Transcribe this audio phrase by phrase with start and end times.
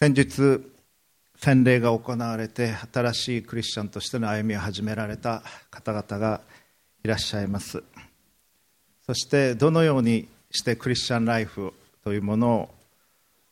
[0.00, 0.60] 先日
[1.40, 6.40] 洗礼が行われて新しいクリスチャンとしての歩みを始められた方々が
[7.02, 7.82] いらっしゃいます。
[9.04, 11.72] そしてどのようにしてクリスチャンライフ
[12.04, 12.70] というもの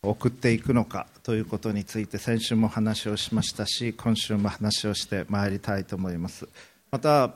[0.05, 6.49] を送っていくのかということについて先週も話をしましたし今週も話をしてまいりたいと思います。
[6.93, 7.35] また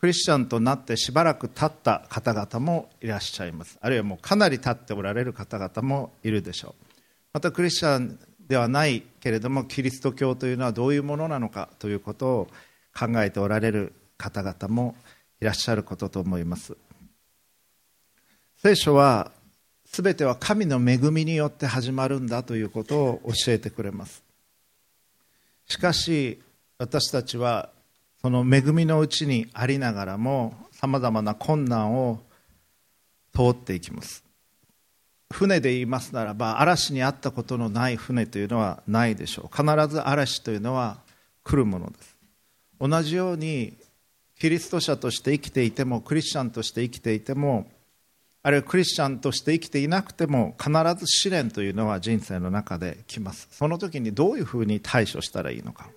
[0.00, 3.76] クリスチャンとなってしばらく経った方々もいらっしゃいます。
[3.82, 6.91] あるいはもうかなり経っておられる方々もいるでしょう。
[7.32, 12.48] またクリスチャンではないけれどもキリスト教というのはどういうものなのかということを
[12.94, 14.94] 考えておられる方々も
[15.40, 16.76] いらっしゃることと思います。
[18.58, 19.32] 聖書は
[19.86, 24.22] 全ては神の恵みによって始まるんだということを教えてくれます。
[25.66, 26.40] しかし
[26.78, 27.70] 私たちは
[28.20, 32.20] その恵みのうちにありながらもさまざまな困難を
[33.34, 34.22] 通っていきます。
[35.32, 39.56] 船で言いますならば嵐にあったことのない船というのはないでしょう。
[39.56, 40.98] 必ず嵐というのは
[41.42, 42.16] 来るものです。
[42.78, 43.76] 同じように
[44.38, 47.70] キリスト者として生きていてもクリスチャンとして生きていても
[48.42, 53.48] あるいはクリスチャンとして生きていなくても必ず試練というのは人生の中で来ます。
[53.52, 55.88] その時にどういうふうに対処したらいいのか。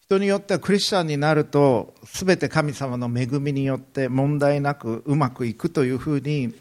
[0.00, 6.52] 人によってはクリスチャンになると全て神様の恵みによって問題なくうまくいくというふうに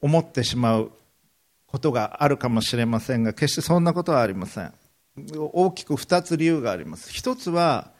[0.00, 0.90] 思ってしまう
[1.66, 4.72] ことがあるかもしれませんが決してそんなことはありません。
[5.36, 7.12] 大きく2つ理由があります。
[7.12, 7.90] 一つは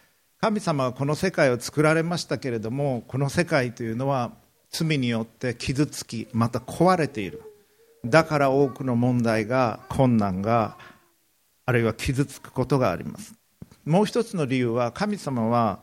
[0.40, 4.32] 神様はこの世界を作られましたけれどもこの世界というのは
[4.70, 7.42] 罪によって傷つきまた壊れている。
[8.04, 10.76] だから多くの問題が困難が
[11.66, 13.34] あるいは傷つくことがあります。
[13.84, 15.80] もう一つの理由は神様は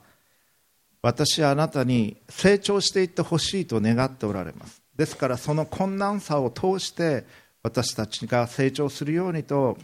[1.02, 4.85] 私はあなたに成長していってほしいと願っておられます。
[4.98, 7.26] ですからその困難さを通して
[7.64, 9.78] 私たちが成長するようにと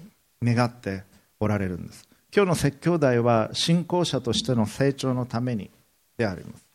[0.43, 1.03] 願って
[1.39, 2.07] おられるんです。
[2.33, 5.69] 今日の説教題は信仰者としての成長のために
[6.17, 6.65] であります。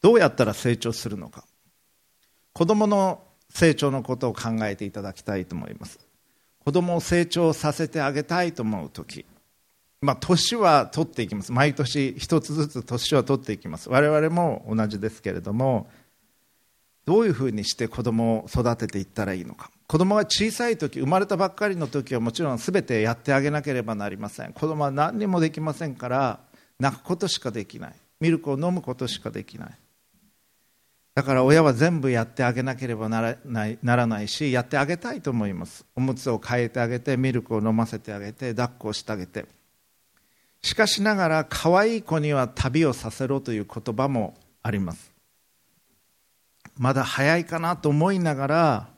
[0.00, 1.44] どうやったら成長するのか。
[2.52, 5.98] 子供の成長のことを考えていただきたいと思います。
[6.64, 9.26] 子供を成長させてあげたいと思う時。
[10.00, 11.52] まあ、年は取っていきます。
[11.52, 13.90] 毎年一つずつ年は取っていきます。
[13.90, 15.90] 我々も同じですけれども
[17.10, 19.72] どういうふうにして子供を育てていったらいいのか。
[19.88, 24.52] 子供が小さい時生まれたばっかりの時はもちろん全てやってあげなければなりません。
[24.52, 26.38] 子供は何にもできませんから
[26.78, 27.94] 泣くことしかできない。
[28.20, 29.70] ミルクを飲むことしかできない。
[31.16, 35.84] だから親は全部やってあげなければならないならないしやってあげたいと思います。
[35.96, 39.46] おむつを変えてあげてミルクを飲ませてあげて抱っこをしてあげて。
[40.62, 45.10] しかしながら可愛い子には旅をさせろという言葉もあります。
[46.80, 48.88] まだ早いかなと思いながら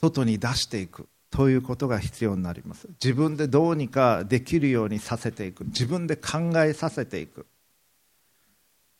[0.00, 1.08] 外に出していく。
[1.28, 2.88] ということが必要になります。
[3.02, 5.64] 自分でどうにかできるようにさせていく。
[5.64, 7.46] 自分で考えさせていく。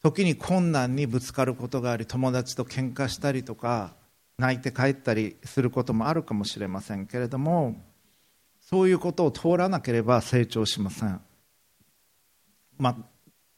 [0.03, 3.95] 時に困難にぶつかることがあり友達と喧嘩したりとか
[4.39, 7.77] 泣いて帰ったりすることもあるかもしれませんけれども
[8.61, 11.21] そういうことを通らなければ成長しません。
[12.77, 12.97] まあ、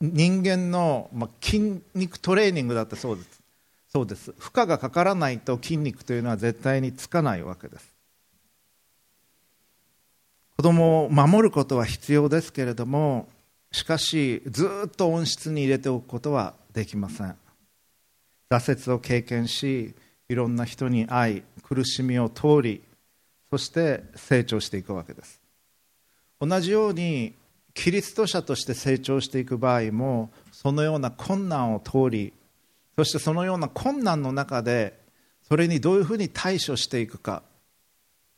[0.01, 3.48] 人間の、まあ、筋肉トレーニングだってそうです。
[3.89, 4.35] そうです。
[4.39, 7.99] 負荷がかからないと筋肉というのは絶対につかないわけです。
[10.57, 13.29] 子供を守ることは必要ですけれども
[13.71, 17.37] しかしずっと温室に入れておくことはできません。
[18.51, 19.95] 挫折を経験し
[20.29, 22.83] いろんな人に会い苦しみを通り
[23.51, 25.41] そして成長していくわけです。
[26.41, 27.35] 同じように
[27.73, 32.33] キリスト者として成長していく場合もそのような困難を通り
[32.99, 34.99] そしてそのような困難の中で
[35.47, 37.45] それにどういうふうに対処していくか。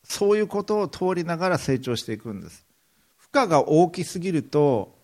[0.04, 2.66] そういうことを通りながら成長していくんです。
[3.16, 4.98] 負荷が大きすぎると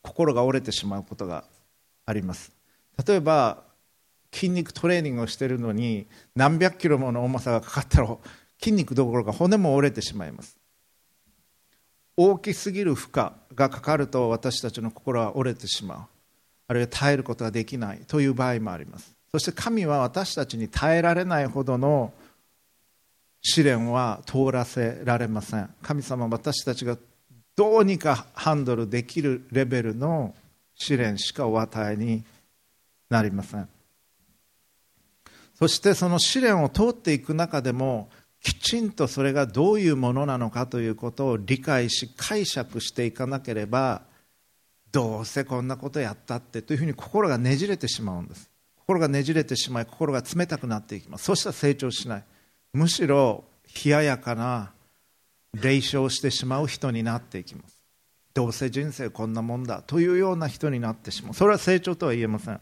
[0.00, 1.44] 心が折れてしまうことが
[2.06, 2.52] あります。
[3.06, 3.64] 例えば
[4.32, 8.16] 筋肉トレーニングをしているのに何百キロもの重さがかかったら
[8.58, 10.56] 筋肉どころか骨も折れてしまいます。
[12.16, 16.11] 大きすぎる負荷がかかると私たちの心は折れてしまう。
[16.68, 19.14] あるいは耐えることができないという場合もあります。
[19.30, 22.12] そして神は私たちに耐えられないほどの
[23.40, 25.68] 試練は通らせられません。
[25.82, 26.96] 神様は私たちが
[27.56, 30.34] どうにかハンドルできるレベルの
[30.74, 32.24] 試練しかお与えに
[33.10, 33.68] なりません。
[35.54, 38.08] そしてその試練を通っていく中でも
[38.42, 44.02] きちんとそれがどういうものなのかということを理解し解釈していかなければ
[44.92, 48.50] どうせこんなことやったってというふうに心がねじれてしまうんです。
[48.76, 51.24] 心がねじれてしまい心が冷たくなっていきます。
[51.24, 52.24] そしたら成長しない。
[52.74, 53.44] むしろ
[53.84, 54.72] 冷ややかな
[55.54, 57.82] 霊障してしまう人になっていきます。
[58.34, 61.34] どうせ人生こんなもんだというような人になってしまう。
[61.34, 62.60] それは成長とは言えません。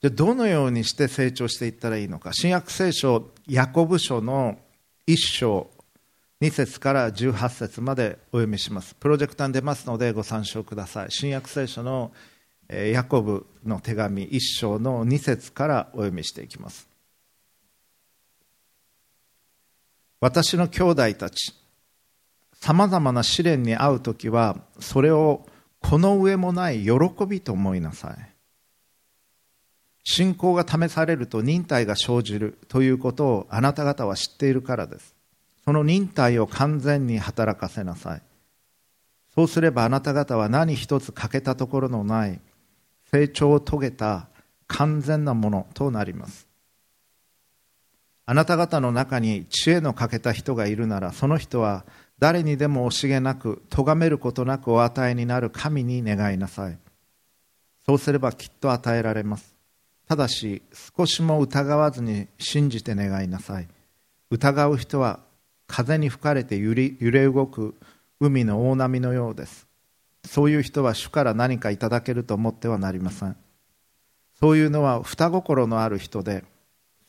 [0.00, 2.32] じゃあどのようにして成長していったらいいのか。
[2.32, 4.58] 新約聖書ヤコブ書の
[5.06, 5.70] 1章。
[6.40, 8.94] 2節から18節までお読みします。
[8.94, 11.10] プロジェクターに出ますのでご参照ください。
[11.10, 12.12] 新約聖書の
[12.68, 16.88] ヤコブの手紙1章の2節からお読みしていきます。
[20.20, 21.54] 私の兄弟たち
[22.54, 25.46] さまざまな試練に遭う時はそれを
[25.80, 26.92] この上もない喜
[27.26, 28.16] びと思いなさい。
[30.04, 35.19] 信仰が試されると忍耐が生じるということをあなた方は知っているからです。
[35.70, 38.22] その忍耐を完全に働かせなさい。
[39.32, 42.40] そうすればあなた方は何一つ欠けたところのない
[43.12, 44.26] 成長を遂げた
[44.66, 46.48] 完全なものとなります。
[48.26, 51.84] あなた方の中に知恵の欠けた人がいるならその人は
[52.18, 56.76] 誰にでも惜しげなく咎めることなくお与えになる神に願いなさい。
[57.86, 59.54] そうすればきっと与えられます。
[60.08, 60.62] ただし
[60.96, 63.68] 少しも疑わずに信じて願いなさい。
[64.30, 65.29] 疑う人は
[65.70, 67.76] 風に吹かれて揺れ動く
[68.18, 69.68] 海の大波のようです。
[70.24, 73.36] そういう人は主から何かいただけると思ってはなりません。
[74.40, 76.44] そういうのは双心のある人で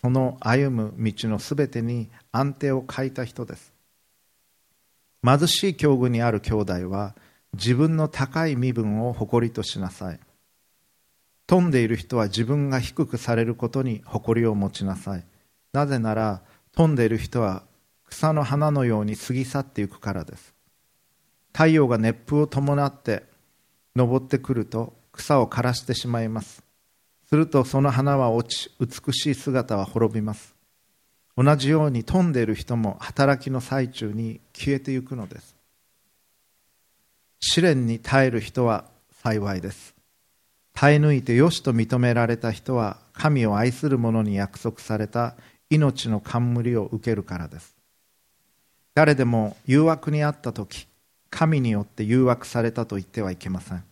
[0.02, 3.74] その歩む道のすべてに安定を欠いた人です。
[5.24, 7.16] 貧しい境遇にある兄弟は
[7.54, 10.20] 自分の高い身分を誇りとしなさい。
[11.48, 15.26] 富んでいる人は自分が低くされることに誇りを持ちなさい。
[15.74, 16.42] なぜなら
[16.72, 17.64] 富んでいる人は
[18.12, 20.54] 草の花のように過ぎ去っていくからです。
[21.54, 23.24] 太陽が熱風を伴って
[23.98, 26.62] 昇ってくると草を枯らしてしまいます。
[27.28, 30.54] するとその花は落ち美しい姿は滅びます。
[31.38, 35.56] 同じように富んでいる人も働きの最中に消えてゆくのです。
[37.40, 38.86] 試練に耐える人は
[39.24, 39.96] 幸いです。
[40.74, 45.36] 耐え抜いてよしと認められた人は神を愛する者に約束された
[45.70, 47.81] 命の冠を受けるからです。
[48.94, 50.88] 誰でも誘惑にあった時
[51.30, 53.84] 神によって誘惑されたと言ってはいけません。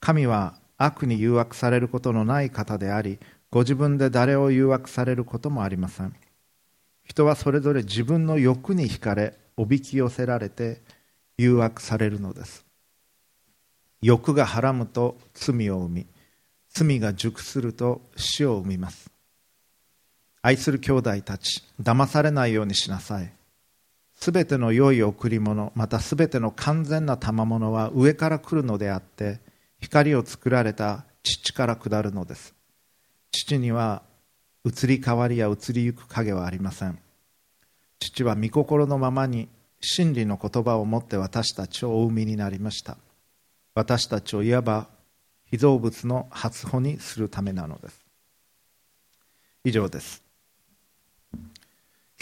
[0.00, 3.18] 神は悪に誘惑されることのない方であり
[3.50, 6.14] ご自分で誰を誘惑されることもありません。
[7.04, 10.82] 人はそれぞれ自分の欲に惹かれおびき寄せられて
[11.38, 12.64] 誘惑されるのです。
[14.02, 16.06] 欲がはらむと罪を生み
[16.68, 19.10] 罪が熟すると死を生みます。
[20.42, 23.35] 愛する兄弟たち騙されないようにしなさい。
[24.16, 29.40] すべての良い贈り物またすべての完全な賜物は上から来るのであって
[29.78, 32.54] 光を作られた父から下るのです。
[33.30, 34.02] 父には
[34.64, 36.98] 移り変わりや移りゆく影はありません。
[37.98, 39.48] 父は御心のままに
[39.80, 42.96] 真理の言葉を持って私たちをお産みになりました。
[43.74, 44.88] 私たちをいわば
[45.44, 48.00] 被造物の初歩にするためなのです。
[49.64, 50.25] 以上です。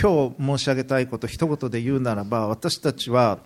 [0.05, 3.39] 今日申し上げたいこと一言で言うならば私たちは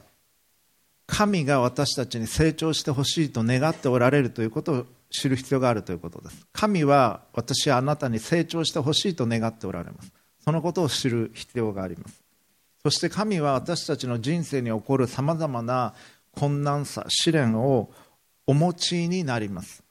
[1.06, 6.46] 神が私たちに成長してほしいと願っておられるということを知る必要があるということです。
[6.52, 10.10] 神は私はあなたに成長してほしいと願っておられます。
[10.40, 12.24] そのことを知る必要があります。
[12.82, 15.94] そして神は私たちの人生に起こるさまざまな
[16.32, 17.88] 困難さ試練を
[18.48, 19.84] お持ちになります。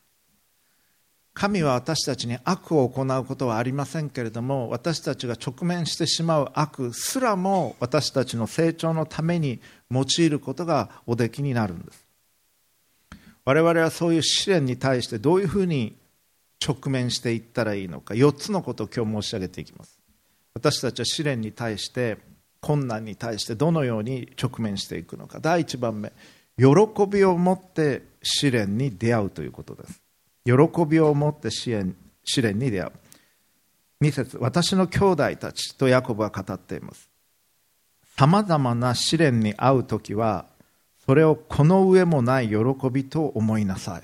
[1.37, 12.07] 神は私たちに悪を行うことはありませんけれども私たちが直面してしまう悪すらも私たちの成長のために用いることがおできになるんです。
[13.45, 15.95] 我々はそういう試練に対してどういうふうに
[16.59, 19.99] 直面していったらいいのか4つのことを今日申し上げていきます。
[20.55, 22.17] 私たちは試練に対して
[22.61, 25.39] 困難に対してどのように直面していくのか。
[25.39, 26.11] 第1番目
[26.57, 26.65] 喜
[27.07, 30.06] びを持って試練に出会うということです。
[30.47, 32.91] 喜びを持って試練試練に出会う。
[34.05, 37.09] 2節私の兄弟たちとヤコブは語っています。
[38.17, 40.45] さまざまな試練に遭う時は
[41.05, 42.55] それをこの上もない喜
[42.91, 44.01] びと思いなさい。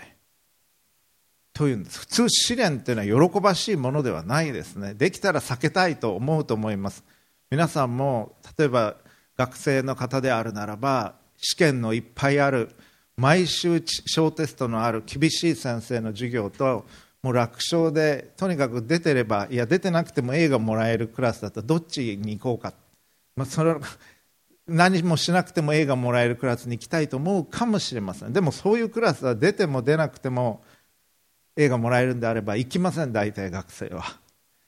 [1.54, 2.00] というんです。
[2.00, 4.96] 普通試練っていうのは喜ばしいものではないですね。
[4.96, 7.04] できたら避けたいと思うと思います。
[7.52, 8.96] 皆さんも例えば
[9.38, 12.70] 学生の方であるならば試験のいっぱいある
[13.18, 16.86] 毎週小テストのある厳しい先生の授業と
[17.22, 22.74] もう楽勝でとにかく出てればいや出てなくても A がもらえるクラスだったらどっちに行こうか、
[23.36, 23.76] まあ、それ
[24.68, 28.32] 何もしなくても A がもらえるクラスに行きたいと思うかもしれません。
[28.32, 30.64] でもそういうクラスは出ても出なくても
[31.58, 34.04] A がもらえるんであれば行きません大体学生は。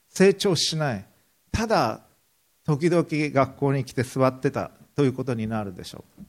[0.10, 1.06] 成長しない。
[1.52, 2.02] ただ
[2.66, 6.24] 時々学校に来て座ってたということになるでしょう。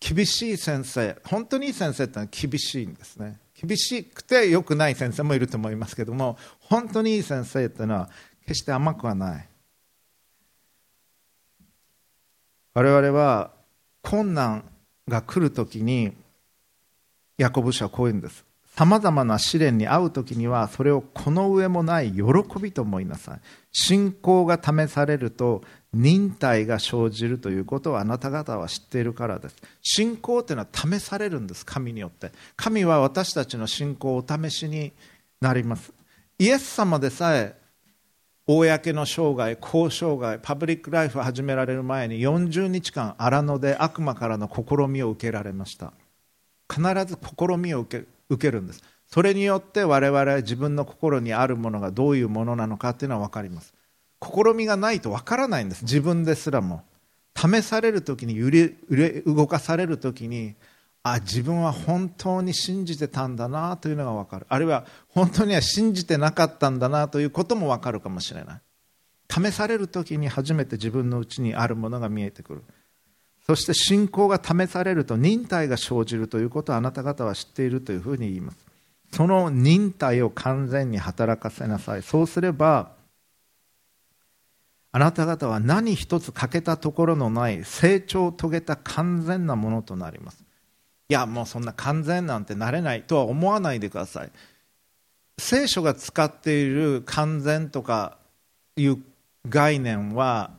[0.00, 3.38] 厳しい先生本当にいい先生ってのは厳しいんですね。
[3.54, 8.10] 厳しくて良くない先生もいると思いますけども本当にいい先生っていうのは
[8.46, 9.46] 決して甘くはない。
[12.72, 13.50] 我々は
[14.02, 14.64] 困難
[15.06, 16.12] が来るときに
[17.36, 18.44] ヤコブ書はこういうんです。
[18.76, 22.22] さまざまな試練に遭うときにはそれをこの上もない喜
[22.62, 23.40] びと思いなさい。
[23.72, 29.56] 信仰が試されると忍耐が生じるということをあなた方は知っているからです。
[29.82, 31.66] 信仰というのは試されるんです。
[31.66, 32.32] 神によって。
[32.56, 34.92] 神は私たちの信仰をお試しに
[35.40, 35.92] なります。
[36.38, 37.58] イエス様でさえ
[38.46, 45.92] 公の生涯、公生涯、パブリックライフを始められる前に40日間荒野で悪魔からの試みを受けられました。
[46.72, 48.82] 必ず試みを受け受けるんです。
[49.06, 53.74] それによって我々は自分の心にあるものがどういうものなのかというのは分かります。
[54.22, 55.82] 試みがないと分からないんです。
[55.82, 56.82] 自分ですらも。
[57.36, 58.68] 試される時に揺れ
[59.22, 60.54] 動かされる時に
[61.02, 64.46] あ自分は本当に信じてたんだなというのが分かる。
[64.48, 68.60] あるいは本当には信じてなかったんだなということも分かるかもしれない。
[69.30, 72.62] 試される時に初めて自分のうちにあるものが見えてくる。
[73.46, 78.58] そして信仰が試されると忍耐が生じるということをあなた方は知っているというふうに言います。
[79.12, 82.02] その忍耐を完全に働かせなさい。
[82.02, 82.90] そうすれば
[84.92, 90.44] あなた方は何一つ欠けたところのない成長を遂げた完全なものとなります。
[91.08, 94.30] いやもうそんな完全なんてなれないとは思わないでください。
[95.38, 98.18] 聖書が使っている完全とか
[98.76, 98.98] いう
[99.48, 100.50] 概念は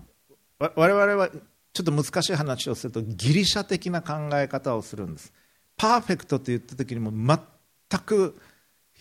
[0.60, 5.34] 我々はちょっと難しい話をするとギリシャ的な考え方をするんです。
[5.78, 8.38] パーフェクトと言った時にも全く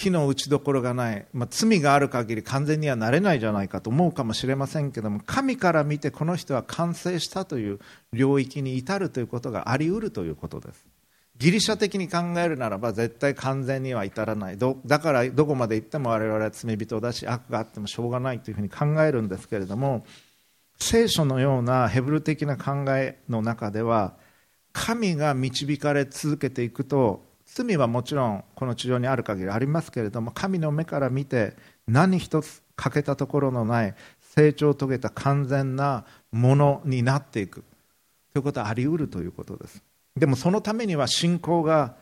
[0.01, 7.81] 火の打ちどころがない、まあ、罪がある限り完全にはなれないじゃないかと思うかもしれませんけども神から見てこの人は完成したという
[8.15, 10.87] 領域に至るということがあり得るということです。
[11.37, 14.59] ギリシャ的に考えるならば絶対完全には至らない。
[14.59, 20.05] だからどこまで行っても我々は罪人だし悪があってもしょうがないというふうに考えるんですけれども
[20.79, 24.15] 聖書のようなヘブル的な考えの中では
[24.73, 31.55] 神が導かれ続けていくと罪はもちろんこの地上にある限りありますけれども神の目から見て
[31.87, 37.65] 何一つ欠けたところのない成長を遂げた完全なものになっていく。
[38.33, 39.83] ということはあり得るということです。
[40.17, 41.97] でもそのためには信仰が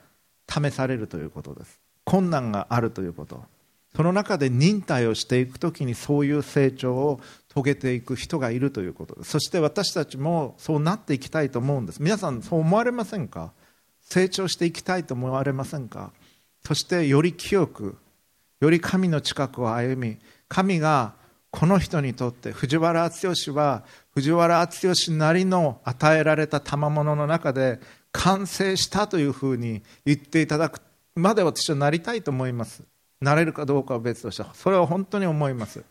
[0.47, 1.81] 試されるということです。
[2.05, 3.43] 困難があるということ。
[3.97, 9.31] その中で忍耐をしていくときにそういう成長を遂げていく人がいるということです。
[9.31, 12.03] そして私たちもそうなっていきたいと思うんです。
[12.03, 13.53] 皆さんそう思われませんか？
[14.09, 16.13] 成長していきたいと思われませんか？
[16.65, 17.97] そしてより清く
[18.61, 21.13] より神の近くを歩み神が
[21.51, 23.85] この人にとって藤原敦義は
[24.15, 27.81] 藤原敦義なりの与えられた賜物の中で
[28.13, 30.81] 完成したというふうに言っていただく
[31.15, 32.83] まで私はなりたいと思います。
[33.21, 35.85] なれるかどうかは別としてそれは本当に思います。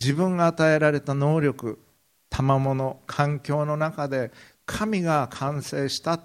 [0.00, 1.78] 自分が与えられた能力
[2.30, 4.30] 賜物環境の中で
[4.64, 6.20] 神が完成した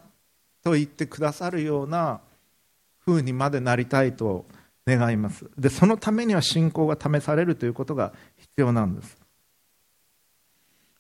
[0.63, 2.21] と言ってくださるような
[2.99, 4.45] ふうにまでなりたいと
[4.87, 5.49] 願います。
[5.57, 9.17] でそのためには信仰が試されるということが必要なんです。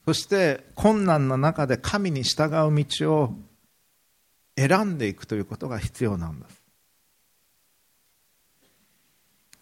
[0.05, 3.33] そして困難の中で神に従う道を
[4.57, 6.61] 選んでいくということが必要なんです。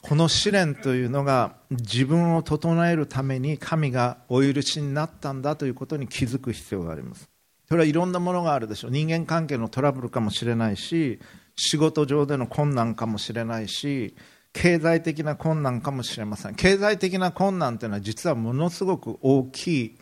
[0.02, 7.30] この試練というのが自分を整えるために神がお許しになったんだということに気づく必要があります。
[7.70, 8.92] それはいろんなものがあるでしょう。
[8.92, 11.20] 人間関係のトラブルかもしれないし
[11.56, 14.16] 仕事上での困難かもしれないし
[14.54, 16.56] 経済的な困難かもしれません。
[16.56, 19.98] 経済的な困難というのは実はものすごく大きい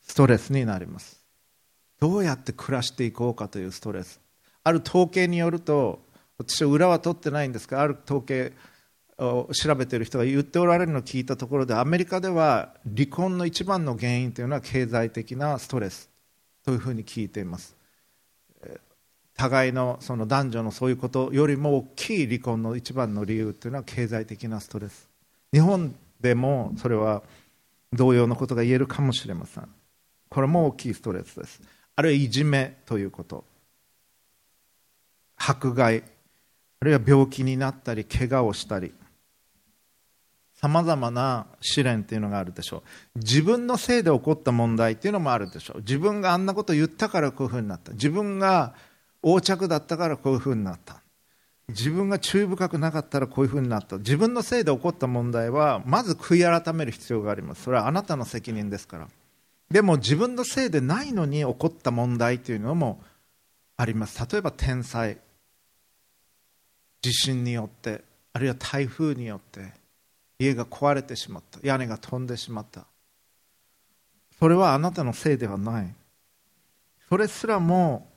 [0.00, 1.20] ストレスになります。
[1.98, 4.20] どうやって暮らしていこうかというストレス。
[4.62, 6.06] ある統計によると
[6.38, 8.52] 私は裏は取ってないんですがある統計
[9.18, 16.15] を調べている人が言っておられるのを聞いたところでアメリカでは離婚の一番の原因というのは経済的なストレス。
[16.66, 17.76] というふうに聞いています。
[19.36, 25.08] 互いのその男女のそういうことよりも大きい離婚の一番の理由というのは経済的なストレス。
[25.52, 27.22] 日本でもそれは
[27.92, 29.68] 同様のことが言えるかもしれません。
[30.28, 31.62] これも大きいストレスです。
[31.94, 33.44] あるいはいじめということ。
[35.36, 36.02] 迫害。
[36.80, 38.92] あるいは病気になったり怪我をしたり。
[40.60, 42.82] さまざまな試練というのがあるでしょ
[43.14, 43.18] う。
[43.18, 45.78] 自分のせいで起こった問題というのもあるでしょう。
[45.78, 47.92] 自分があんなこと言ったからこういうふうになった。
[47.92, 48.74] 自分が
[49.22, 51.02] 横着だったからこういうふうになった。
[51.68, 53.98] 自分が注意深くなかったらこういうふうになった。
[53.98, 57.64] 自分のせいで起こった問題はまず悔い改める必要があります。
[57.64, 59.08] それはあなたの責任ですから。
[59.70, 63.02] でも自分のせいでないのに起こった問題というのも
[63.76, 64.24] あります。
[64.30, 65.18] 例えば天災。
[67.02, 69.72] 地震によってあるいは台風によって
[70.38, 71.58] 家が壊れてしまった。
[71.62, 72.84] 屋根が飛んでしまった。
[74.38, 75.94] それはあなたのせいではない。
[77.08, 78.10] それすらも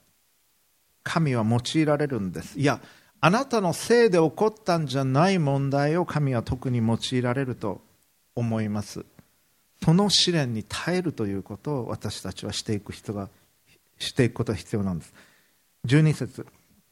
[1.04, 2.60] 神は用いられるんです。
[2.60, 2.82] いや
[3.22, 7.82] あなたのせいで起こったんじゃない問題を神は特に用いられると
[8.36, 9.06] 思います。
[9.84, 13.30] その試練に耐えるということを私たちはしていく人が
[13.98, 15.14] していくことが必要なんです。
[15.86, 16.46] 12節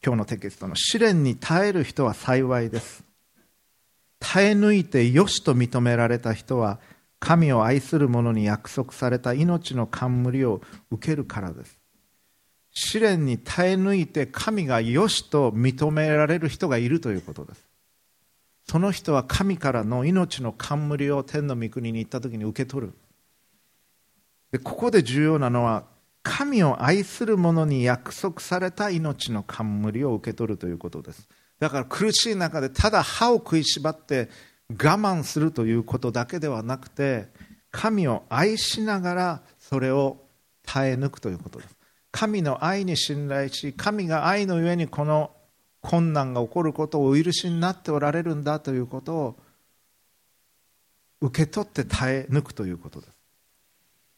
[0.04, 0.74] 今日のテキストの。
[0.76, 3.07] 試練に耐える人は幸いです。
[4.20, 6.80] 耐え抜いてよしと認められた人は
[7.20, 10.60] 神を愛する者に約束された命の冠を
[10.90, 11.78] 受けるからです。
[12.70, 17.66] 試練に耐え抜いて神がよしと認められる人がいるということです。
[18.68, 22.92] その人は神からの命の冠を天の御国に行った時に受け取る。
[24.52, 25.84] でここで重要なのは
[26.22, 31.28] 神を愛する者に約束された命の冠を受け取るということです。
[31.58, 34.28] だから苦しい中でただ歯を食いしばって
[34.70, 37.28] 我慢するということだけではなくて
[37.70, 40.18] 神を愛しながらそれを
[40.64, 41.76] 耐え抜くということです。
[42.10, 45.30] 神の愛に信頼し神が愛のゆえにこの
[45.80, 49.36] 困難が起こることをお許しになっておられるんだということを
[51.20, 53.18] 受け取って耐え抜くということです。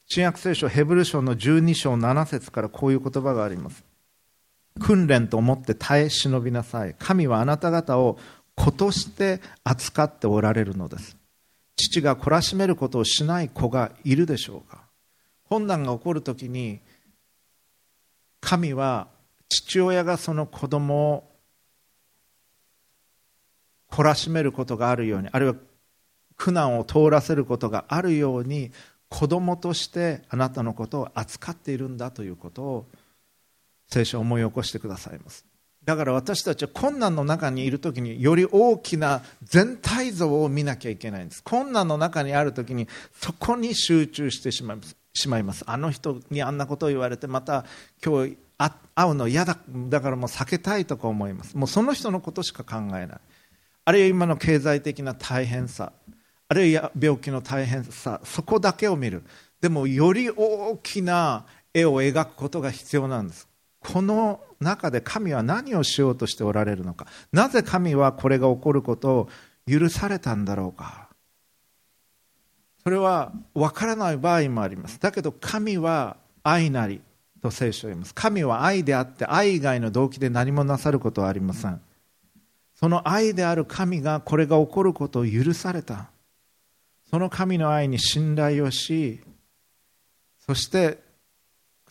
[0.06, 3.84] 新約聖書ヘブル書の12章7節からこういう言葉があります。
[4.78, 6.94] 訓練と思って耐え忍びなさい。
[6.98, 8.18] 神はあなた方を
[8.54, 11.16] 子として扱っておられるのです。
[11.76, 14.84] 父が懲らしめることをしない子がいるでしょうか。
[15.48, 16.80] 困難が起こるときに
[18.40, 19.08] 神は
[19.48, 21.30] 父親がその子供を
[23.90, 25.56] 懲らしめることがあるようにあるいは
[26.36, 28.70] 苦難を通らせることがあるように
[29.08, 32.86] 子供としてあなたのことを扱っているんだということを
[33.92, 35.44] 聖書を思い起こしてくださいます。
[35.84, 41.42] だから私たちは困難の中にいる時により大きな全体像を見なきゃいけないんです。
[41.42, 44.96] 困難の中にある時にそこに集中してしまいます。
[45.12, 45.64] しまいます。
[45.66, 47.64] あの人にあんなことを言われてまた
[48.04, 48.36] 今日
[48.94, 49.58] 会うの嫌だ。
[49.88, 51.56] だからもう避けたいとか思います。
[51.56, 53.20] もうその人のことしか考えない。
[53.86, 55.92] あるいは今の経済的な大変さ。
[56.48, 58.20] あるいは病気の大変さ。
[58.24, 59.24] そこだけを見る。
[59.60, 63.49] でもより大きな絵を描くことが必要なんです。
[63.80, 67.06] この中で神は何をしようとしておられるのか？
[67.32, 69.28] なぜ神はこれが起こることを
[69.66, 71.08] 許されたんだろうか？
[72.82, 75.00] それは分からない場合もあります。
[75.00, 77.00] だけど神は愛なり
[77.42, 78.14] と聖書を言います。
[78.14, 81.80] 神は愛であって愛以外の動機で何もなさることはありません。
[82.74, 86.10] その愛である神がこれが起こることを許された。
[87.10, 89.20] その神の愛に信頼をし
[90.38, 90.98] そして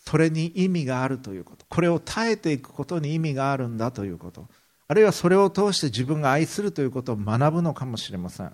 [0.10, 1.67] それに意味があるということ。
[1.69, 4.48] これを耐えていくことに意味があるんだということ。
[4.88, 8.52] あるいはそれを通して自分が愛するということを学ぶのかもしれません。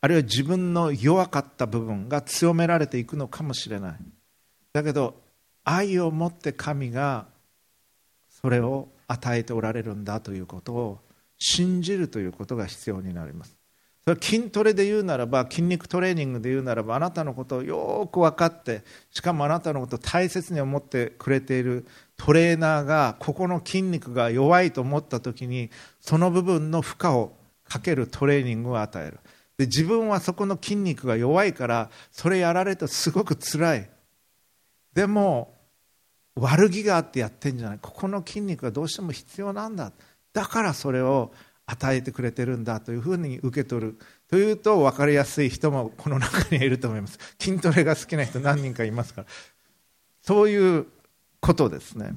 [0.00, 3.96] あるいは自分の弱かった部分が強められていくのかもしれない。
[4.72, 5.22] だけど
[5.62, 7.26] 愛を持って神が
[8.28, 10.98] それを与えておられるんだということを
[11.38, 13.59] 信じるということが必要になります。
[14.14, 25.70] 筋トレで言うならば筋肉トレーニングで言うならばあなたのことをよく分かってしかもあなたのことを大切に思ってくれているトレーナーがここの筋肉が弱いと思った時に
[26.00, 27.32] その部分の負荷を
[27.64, 29.20] かけるトレーニングを与える。
[29.58, 33.90] で自分はそこの筋肉が弱いからそれやられるとすごく辛い。
[34.94, 35.54] でも
[36.34, 37.78] 悪気があってやってんじゃない。
[37.80, 39.92] ここの筋肉がどうしても必要なんだ。
[40.32, 41.32] だからそれを
[41.70, 47.18] 与えてくれてるんだというふうに受け取るというと分かりやすい人もこの中にいると思います。
[47.38, 49.26] 筋トレが好きな人何人かいますから。
[50.22, 50.86] そういう
[51.40, 52.12] ことですね。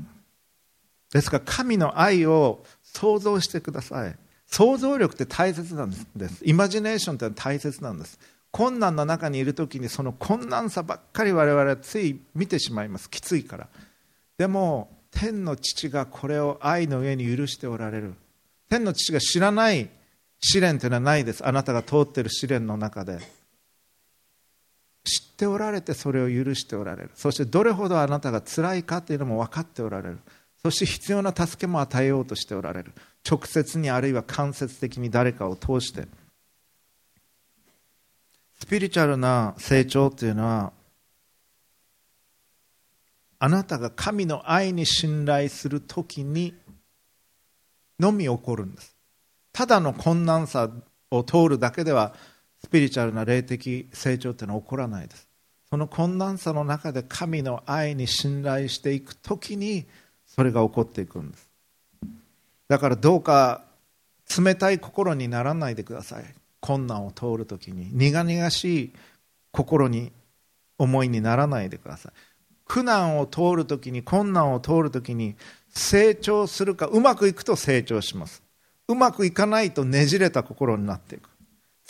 [1.12, 4.18] ですから神の愛を想像してください。
[4.48, 6.42] 想像力って大切なんです。
[6.44, 8.20] イマジネーションって大切なんです。
[8.52, 13.10] 困難の中にいる時にその困難さばっかり我々はつい見てしまいます。
[13.10, 13.68] きついから。
[14.38, 18.16] でも天の父がこれを愛の上に許しておられる。
[18.74, 19.88] 天の父が知らない
[20.42, 21.46] 試練というのはないです。
[21.46, 23.20] あなたが通っている試練の中で。
[25.06, 27.12] 知っておられてそれを許しておられる。
[27.14, 30.18] そしてどれほどあなたが辛いかというのも分かっておられる。
[30.64, 32.94] そして必要な助けも与えようとしておられる。
[33.30, 36.08] 直接にあるいは間接的に誰かを通して。
[38.60, 40.74] スピリチュアルな成長というのは
[43.38, 46.56] あなたが神の愛に信頼するときに
[48.00, 48.96] のみ起こるんです。
[49.52, 50.70] ただの困難さ
[51.12, 52.14] を通るだけでは
[52.64, 55.28] スピリチュアルな霊的成長というのは起こらないです。
[55.70, 59.86] この困難さの中で神の愛に信頼していくときに
[60.26, 61.50] それが起こっていくんです。
[62.68, 63.64] だからどうか
[64.38, 66.26] 冷たい心にならないでください。
[66.60, 67.90] 困難を通るときに。
[67.92, 68.94] 苦々しい
[69.52, 70.12] 心に
[70.78, 72.12] 思いにならないでください。
[72.66, 75.36] 苦難を通るときに困難を通るときに
[75.74, 78.44] 成長するかうまくいくと成長します。
[78.88, 81.30] うまくいかないとねじれた心になっていく。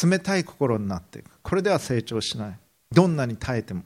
[0.03, 1.29] 冷たい心になっていく。
[1.41, 2.59] これでは成長しない。
[2.91, 3.83] どんなに耐えても。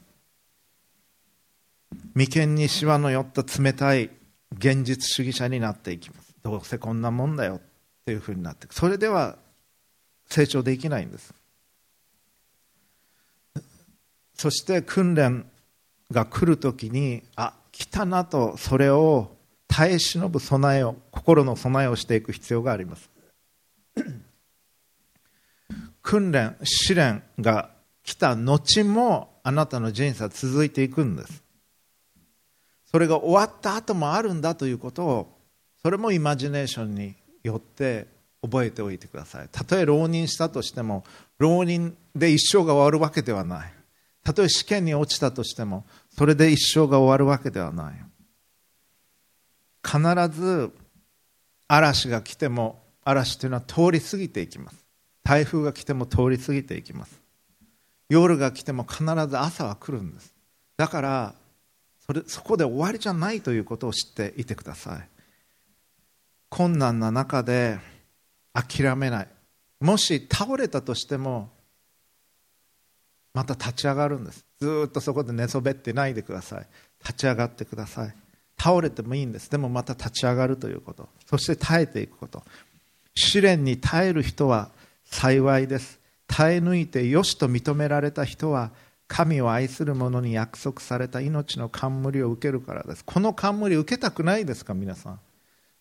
[2.13, 4.09] 眉間にしわの寄った冷たい
[4.57, 6.35] 現実主義者になっていきます。
[6.43, 7.61] どうせこんなもんだよっ
[8.05, 8.73] ていうふうになっていく。
[8.73, 9.37] それでは
[10.29, 11.33] 成長できないんです。
[14.35, 15.45] そして訓練
[16.11, 19.36] が来るときにあ来たなとそれを
[19.67, 23.09] 耐え忍ぶ備えを心の備えをしていく必要があります。
[26.01, 27.69] 訓練試練が
[28.03, 31.43] 来た後もあなたの人生は続いていくんです。
[32.89, 35.37] それが終わった後もあるんだということを
[35.81, 38.07] それもイマジネーションによって
[38.41, 39.49] 覚えておいてください。
[39.51, 41.03] たとえ浪人したとしても
[41.37, 43.73] 浪人で一生が終わるわけではない。
[44.23, 48.06] たとえ試験に落ちたとしてもそれで一生が終わるわけではない
[49.87, 50.73] 必ず
[51.69, 54.85] 嵐が来ても嵐というのは通り過ぎていきます。
[55.23, 57.21] 台風が来ても通り過ぎていきます。
[58.09, 60.33] 夜が来ても必ず朝は来るんです。
[60.75, 61.35] だから
[62.05, 65.09] それそこで終わりじゃないということを知っていてください。
[66.49, 67.79] 困難な中で
[68.53, 69.27] 諦めない。
[69.79, 71.49] もし倒れたとしても
[73.33, 74.45] また立ち上がるんです。
[74.59, 76.67] ずっとそこで寝そべってないでください。
[76.99, 78.15] 立ち上がってください。
[78.59, 79.49] 倒れてもいいんです。
[79.49, 81.07] でもまた立ち上がるということ。
[81.25, 82.43] そして耐えていくこと。
[83.15, 84.69] 試練に耐える人は
[85.05, 85.99] 幸いです。
[86.27, 88.71] 耐え抜いてよしと認められた人は
[89.07, 93.03] 神を愛する者に約束された命の冠を受けるからです。
[93.05, 95.19] この冠受けたくないですか皆さん。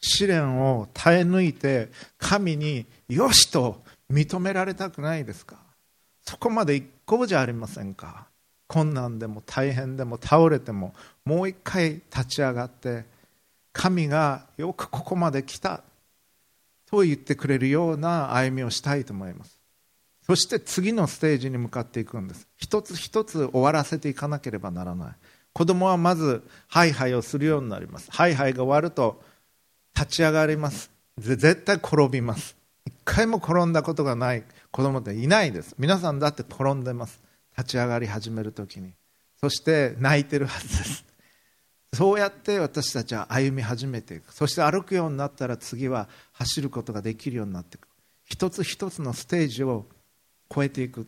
[0.00, 5.56] 試練を耐え抜いて神によしと認められたくないですか。
[6.24, 8.26] そこまで一向じゃありませんか。
[8.66, 13.04] 困難でも大変でも倒れてももう一回立ち上がって
[13.72, 15.82] 神がよくここまで来た
[16.90, 19.58] と言ってくれるような歩みをしたいと思います。
[20.26, 22.48] そして次のステージに向かっていくんです。
[22.56, 25.12] 一つ一つ終わらせていかなければならない。
[25.52, 28.10] 子供はまずハイハイをするようになります。
[28.10, 29.22] ハイハイが終わると
[29.94, 30.90] 立ち上がります。
[31.18, 32.56] 絶対転びます。
[32.84, 35.74] 一回も転んだことがない子供っていないです。
[35.78, 37.25] 皆さんだって転んでます。
[37.56, 38.92] 立ち上がり始めるときに。
[39.40, 41.04] そして泣いてるはずです。
[41.92, 44.34] そうやって私たちは歩み始めていく。
[44.34, 47.88] そして歩くようになったら次は走ることができるようになっていく。
[48.24, 49.86] 一つ一つのステージを
[50.54, 51.06] 超えていく。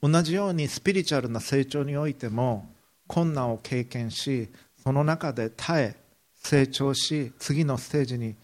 [0.00, 2.72] 同じようにスピリチュアルな成長においても
[3.08, 4.48] 困難を経験し
[4.82, 5.96] その中で耐え
[6.36, 8.36] 成長し次のステージに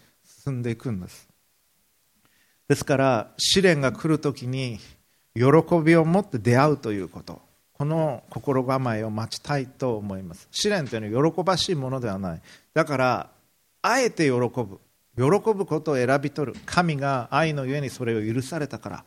[0.43, 1.29] 進んでいくんです。
[2.67, 4.79] ですから試練が来るときに
[5.35, 5.43] 喜
[5.83, 7.41] びを持って出会うということ。
[7.73, 10.47] この心構えを待ちたいと思います。
[10.51, 12.41] 試練というのは喜ばしいものではない。
[12.73, 13.29] だから
[13.81, 14.79] あえて喜ぶ。
[15.17, 16.59] 喜ぶことを選び取る。
[16.65, 19.05] 神が愛のゆえにそれを許されたから。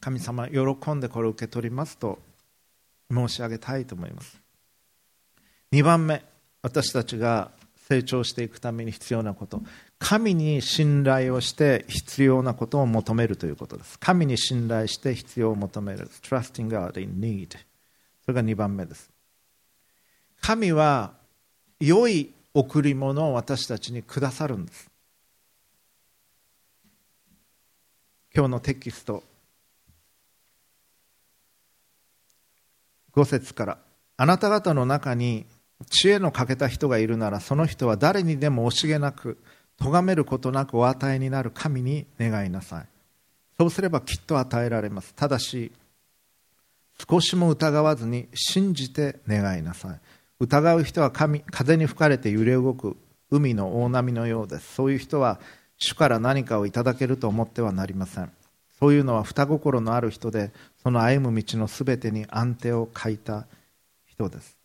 [0.00, 2.18] 神様喜んでこれを受け取りますと
[3.12, 4.40] 申し上げたいと思います。
[5.72, 6.24] 2番目。
[6.62, 7.52] 私たちが
[7.88, 9.62] 成長していくために必要なこと。
[10.00, 13.98] 神に信頼をして必要なことを求めるということです。
[13.98, 16.08] 神に信頼して必要を求める。
[16.22, 17.50] Trusting God in need
[18.24, 19.10] それが2番目です。
[20.40, 21.12] 神は
[21.78, 24.90] 良い贈り物を私たちにくださるんです。
[28.34, 29.22] 今日のテキスト。
[33.12, 33.78] 5節から。
[34.16, 35.44] あなた方の中に
[35.90, 39.38] 知恵の欠けた人がいるならその人は誰にでも惜しげなく
[39.80, 42.86] 咎めることなくお与えになる神に願いなさい。
[43.58, 45.14] そうすればきっと与えられます。
[45.14, 45.72] ただし
[47.08, 50.00] 少しも疑わずに信じて願いなさい。
[50.38, 52.96] 疑う人は神風に吹かれて揺れ動く
[53.30, 54.74] 海の大波のようです。
[54.74, 55.40] そういう人は
[55.78, 58.30] 主から何かをいただけると思ってはなりません。
[58.78, 63.46] そういうのは双心のある人でその歩む道のすべてに安定を欠いた
[64.06, 64.59] 人です。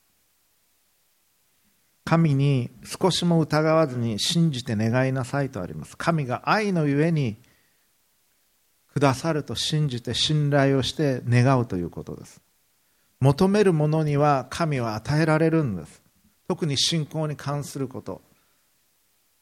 [2.05, 5.97] 神に少しも疑わずに信じて願いなさいとあります。
[5.97, 7.35] 神が愛のゆえに
[8.93, 12.41] くださると信じて信頼をして願うということです。
[13.19, 16.01] 求めるものには神は与えられるんです。
[16.47, 18.21] 特に信仰に関すること。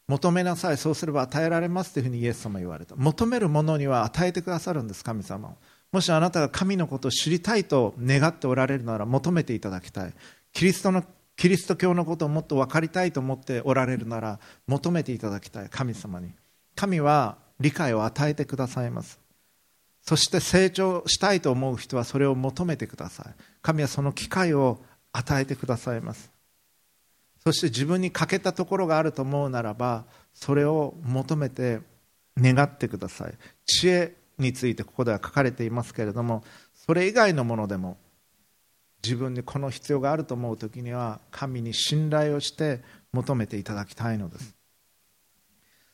[0.07, 2.95] 求めなさいそうすれば与えられますというふうにイエス様言われた。
[2.95, 5.49] 求めるものには与えてくださるんです神様。
[5.49, 5.57] を
[5.91, 10.13] もしあなたが神のことを知りたいと願っておられるなら求めていただきたい。
[10.53, 11.03] キリストの
[11.43, 16.31] キリスト教のことをもっと分かりたいと思っておられるなら求めていただきたい神様に。
[16.73, 19.19] 神は理解を与えてくださいます。
[20.01, 23.33] そして成長したいと思う人はそれを求めてください。
[23.61, 24.79] 神はその機会を
[25.11, 26.31] 与えてくださいます。
[27.43, 31.81] そして自分に欠けたところがあると思うならばそれを求めて
[32.37, 33.33] 願ってください。
[33.65, 36.41] 知恵についてここでは書かれていますけれども
[36.73, 37.97] それ以外のものでも
[39.03, 44.55] 自分にこの必要があると思う時には神に信頼をして求めていただきたいのです。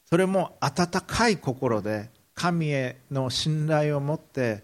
[0.06, 4.64] それも温かい心で神への信頼を持って、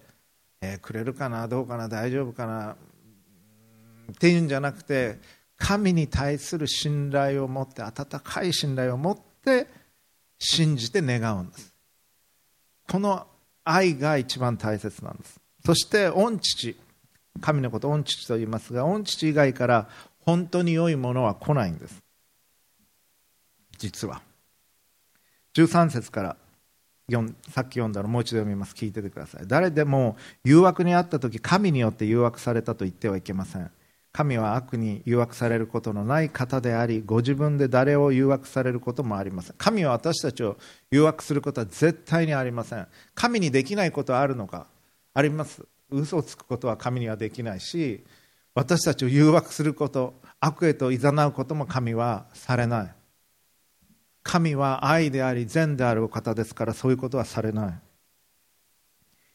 [0.61, 2.75] えー、くれるかなどうかな大丈夫かな
[4.11, 5.19] っていうんじゃなくて
[5.57, 9.67] 神に対する信頼を持って温かい信頼を持って
[10.39, 11.73] 信じて願うんです。
[12.89, 13.27] この
[13.63, 15.39] 愛が一番大切なんです。
[15.65, 16.77] そして御父
[17.41, 19.89] 神のことを御父と言いますが御父以外から
[20.25, 22.03] 本当に良いものは来ないんです。
[23.77, 24.21] 実は。
[25.53, 26.37] 13節から
[27.51, 28.73] さっき読んだのもう一度読みます。
[28.73, 29.43] 聞いててください。
[29.45, 33.69] 誰でも誘惑にあった時神によって誘惑されたと言ってはいけません。
[34.11, 39.55] 神は悪に誘惑されることのない方でありご自分で誰を誘惑されることもありません。
[39.57, 40.57] 神は私たちを
[40.89, 42.87] 誘惑することは絶対にありません。
[43.13, 44.65] 神にできないことはあるのか
[45.13, 45.63] あります。
[45.89, 48.03] 嘘をつくことは神にはできないし
[48.53, 52.95] 私たちを誘惑すること悪へと誘うことも神はされない。
[54.23, 57.73] 神は愛であり善であるお方ですからそういうことはされない。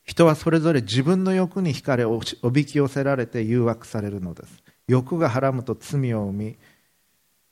[0.05, 4.63] 人はそれぞれ自分の欲に惹かれおびき寄せられて誘惑されるのです。
[4.89, 6.57] 欲がはらむと罪を生み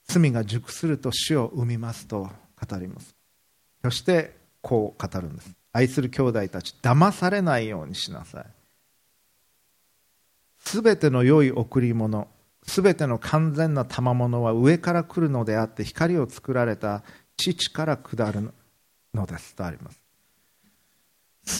[0.06, 2.30] 罪が熟すると死を生みますと
[2.68, 3.14] 語ります。
[3.84, 5.50] そしてこう語るんです。
[5.72, 8.57] 愛する兄弟たち騙されないようにしなさい。
[10.68, 12.28] すべての良い贈り物
[12.62, 17.02] すべての完全な賜物は上から来るのであって光を作られた
[17.38, 18.52] 父から下る
[19.14, 20.02] のですとあります。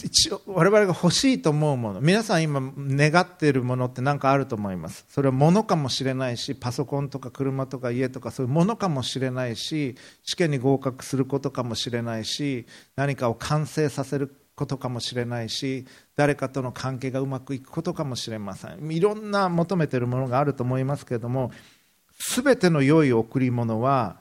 [0.05, 5.03] 一応我々が欲しいと思うもの皆さん今願っているものって何かあると思います。
[5.09, 15.85] それは物かもしれないしパソコンとか車とか家とかそういうものかもしれないし試験に合格することかもしれないし何かを完成させることかもしれないし
[16.17, 18.91] 誰かとの関係がうまくいくことかもしれません。
[18.91, 21.53] いろんな求めているものがあると思いますけれども
[22.35, 24.17] 全ての良い贈り物は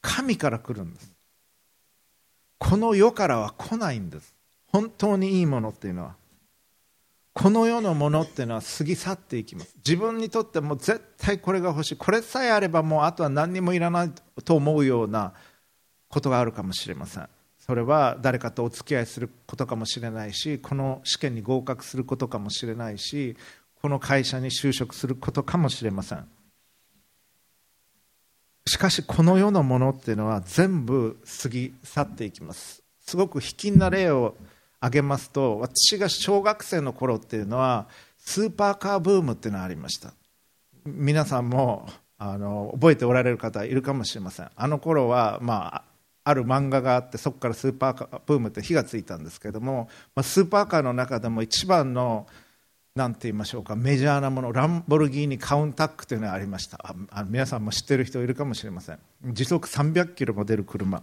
[0.00, 1.12] 神から来るんです。
[2.58, 4.36] この世からは来ないんです。
[4.68, 6.14] 本当にいいものっていうのは。
[7.32, 9.74] この世のものっていうのは過ぎ去っていきます。
[9.84, 11.96] 自分にとっても絶対これが欲しい。
[11.96, 14.12] これさえあればもうあとは何にもいらない
[14.44, 15.32] と思うような
[16.08, 17.28] ことがあるかもしれません。
[17.66, 23.38] それは誰かとお付き合いすることかもしれないしこの試験に合格することかもしれないし
[23.80, 26.26] この会社に就職することかもしれません。
[28.66, 32.82] しかしこの世のものっていうのは全部過ぎ去っていきます。
[33.00, 34.36] すごく卑近な例を
[34.80, 40.12] 挙げますと私が小学生の頃っていうのはスーパーカーブームっていうのがありました。
[40.84, 44.50] 皆さんもあの覚えておられる方いるかもしれません。
[44.54, 45.93] あの頃はまあ
[46.24, 52.26] ある漫画があってそこからスーパーカーブームって火がついたんですけども、まあ、スーパーカーの中でも一番の
[52.94, 56.94] なんて言いましょうかメジャーなものランボルギーニカウンタックというのがありました。
[57.10, 58.98] あ皆さんも知ってる人いるかもしれません。
[59.24, 61.02] 時速300キロも出る車。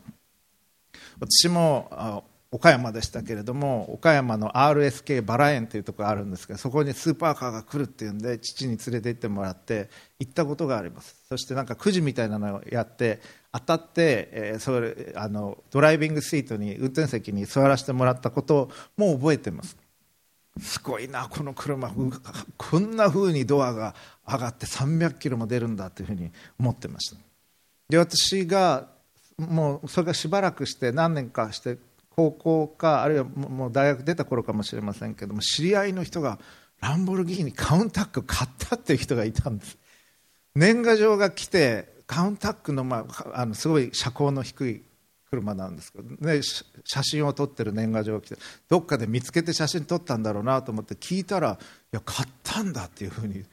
[1.20, 11.21] 私も岡山でしたけれども岡山の RSK バラ園というところがあるんですけどそこにスーパーカーが来るっていうんで父に連れて行ってもらって行ったことがあります。
[11.32, 13.22] そしてなんかくじみたいなのをやって
[13.54, 19.78] 当たって、えー、それあのドライビングシートに運転席に座らせてもらったことも覚えてます。
[20.60, 21.90] すごいなこの車
[22.58, 23.96] こんな風にドアが
[24.28, 27.16] 上がって300キロも出るんだというふうに思ってました。
[27.88, 28.90] で私が
[29.38, 31.78] もうそれがしばらくして何年かして
[32.10, 36.40] 高校かあるいはもう大学出た頃かもしれませんけども知り合いの人が
[36.82, 39.78] ランボルギーニカウンタック買ったっていう人がいたんです。
[40.56, 44.84] 年賀状が来てカウンタックの,、まあ、あのすごい車高の低い
[45.30, 46.42] 車なんですけど、ね、
[46.84, 48.36] 写真を撮ってる年賀状が来て
[48.68, 51.58] どっかで見つけて写真撮ったんだろうなと思って聞いたら
[51.94, 53.46] いや買ったんだっていうふうに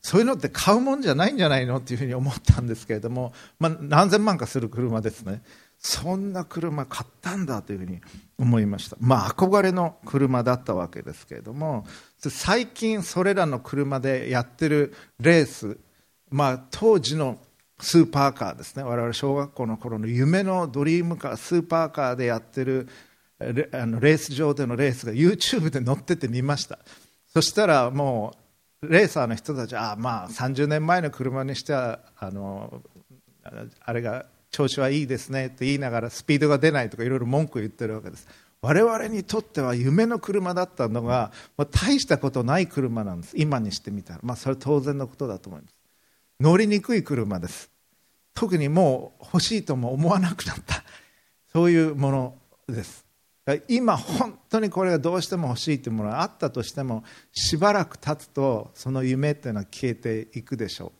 [0.00, 5.42] そういうのって買うもんじゃないんじゃないのっていうふうに思ったんですけれども、まあ、何千万かする車ですね。
[5.78, 8.00] そんな車買ったんだというふうに
[8.38, 8.96] 思いました。
[8.98, 11.86] まあ憧れの車だったわけですけれども
[12.18, 15.76] 最近それらの車でやってるレース
[16.30, 17.38] まあ当時の
[17.78, 18.82] スーパーカーですね。
[18.82, 22.88] 我々小学校の頃の夢のドリームカースーパーカーでやってる
[23.38, 26.78] レあのレース場でのレースが YouTube で載ってて見ました。
[27.28, 28.34] そしたらも
[28.82, 32.82] うレーサーの人たちはあまあ30年前の車にしてはあの
[33.84, 38.26] あれが調子はいいですねって言いながらスピードが出ないとかいろいろ文句を言ってるわけです。
[38.62, 43.34] 我々にとっては夢の車だったのが、まあ、大したことない車なんです。
[43.36, 45.75] 今にしてみたら、まあ、それは当然のことだと思います。
[46.40, 47.70] 乗りにくい車です。
[48.34, 50.82] 特にもう欲しいとも思わなくなった。
[51.52, 52.34] そういうもの
[52.68, 53.06] です。
[53.68, 60.92] 今本当にこれがどうしても欲しいというものがあったとしてもしばらく経つとその夢っていうのは消えていくでしょう。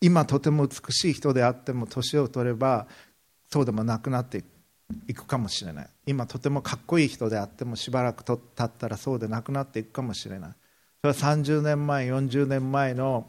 [0.00, 2.86] 今とても美しい人であっても年を取れば
[3.52, 4.42] そうでもなくなって
[5.06, 5.88] いくかもしれない。
[6.06, 10.50] 今とてもかっこいい人であってもしばらく経ったらそうでなくなっていくかもしれない。
[10.50, 10.56] そ
[11.04, 13.28] れは30年前40年前の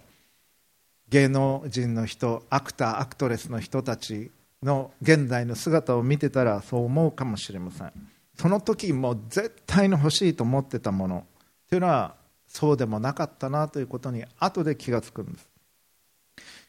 [1.11, 4.31] 芸能人の人アクターアクトレスの人たち
[4.63, 7.91] の現代の姿を見てたらそう思うかもしれません。
[8.39, 11.25] その時も絶対に欲しいと思ってたもの
[11.69, 12.15] というのは
[12.47, 15.49] そうでもなかったなということに後で気がつくんです。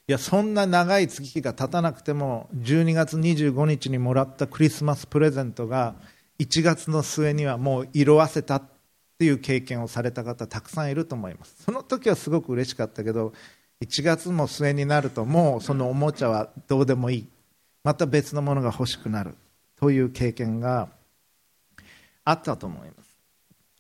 [0.09, 5.95] いやそんな長い月日が経たなくても12月25日にもらったクリスマスプレゼントが
[6.41, 8.63] 1月の末にはもう色あせたっ
[9.19, 11.63] ていう経験をされた方たくさんいると思います。
[11.63, 13.33] その時はすごく嬉しかったけど
[13.83, 17.29] 1月も末になるともうそのおもちゃはどうでもいい。
[17.85, 19.35] また別のものが欲しくなる。
[19.83, 20.89] という経験が
[22.25, 23.19] あったと思います。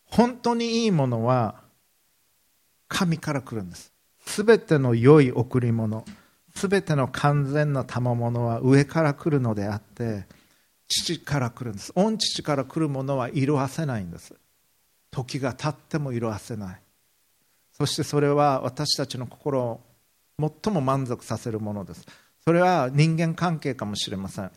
[0.06, 1.54] 本当にいいものは
[2.88, 3.92] 神から来るんです。
[4.26, 6.04] すべての良い贈り物
[6.56, 10.26] すべての完全な賜物は上から来るのであって
[10.88, 11.92] 父から来るんです。
[11.94, 14.34] 御父から来るものは色あせないんです。
[15.12, 16.80] 時が経っても色あせない。
[17.72, 19.80] そしてそれは私たちの心を
[20.38, 22.07] 最も満足させるものです。
[22.45, 24.51] それは人間関係かもしれません。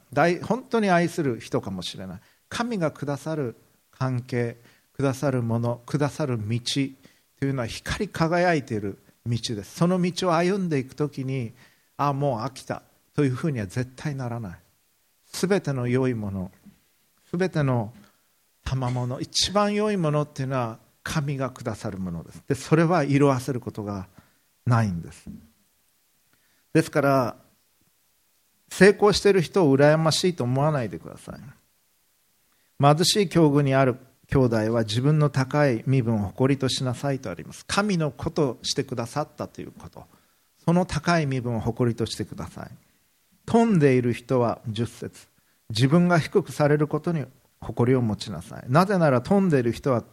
[0.44, 2.20] 本当に愛する人かもしれない。
[2.50, 3.56] 神がくださる
[3.92, 4.58] 関係
[4.94, 6.60] くださるものくださる道
[7.40, 9.76] というのは光り輝いている道です。
[9.76, 11.54] その道を歩んでいく時に
[11.98, 12.82] ああもう飽きた。
[13.16, 14.60] というふうには絶対ならない。
[15.26, 16.52] すべての良いもの
[17.30, 17.94] すべての
[18.64, 22.44] 賜物一番良いものっていうのは神がくださるものです。
[22.48, 24.08] でそれは色あせることが
[24.66, 25.30] ないんです。
[26.76, 27.36] ですから
[28.68, 31.40] 成功している人を羨ましいと思わないでください。
[32.84, 33.96] 貧しい境遇にある
[34.28, 37.64] 兄弟は自分の高い身分を誇りとしなさいとあります。
[37.66, 40.04] 神の子としてくださったということ。
[40.66, 42.72] その高い身分を誇りとしてください。
[43.46, 45.28] 富んでいる人は10節。
[45.70, 47.24] 自分が低くされることに
[47.62, 48.66] 誇りを持ちなさい。
[48.68, 50.04] なぜなら富んでいる人は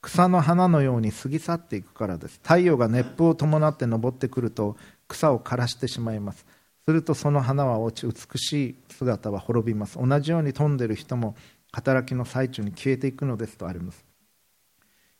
[0.00, 2.40] 草の花のように過ぎ去っていくからです。
[2.42, 6.46] 太陽が熱風を伴って昇ってくると草を枯らしてしまいます。
[6.86, 9.98] するとその花は落ち美しい姿は滅びます。
[9.98, 11.34] 同じように富んでる人も
[11.72, 14.04] 働きの最中に消えていくのですとあります。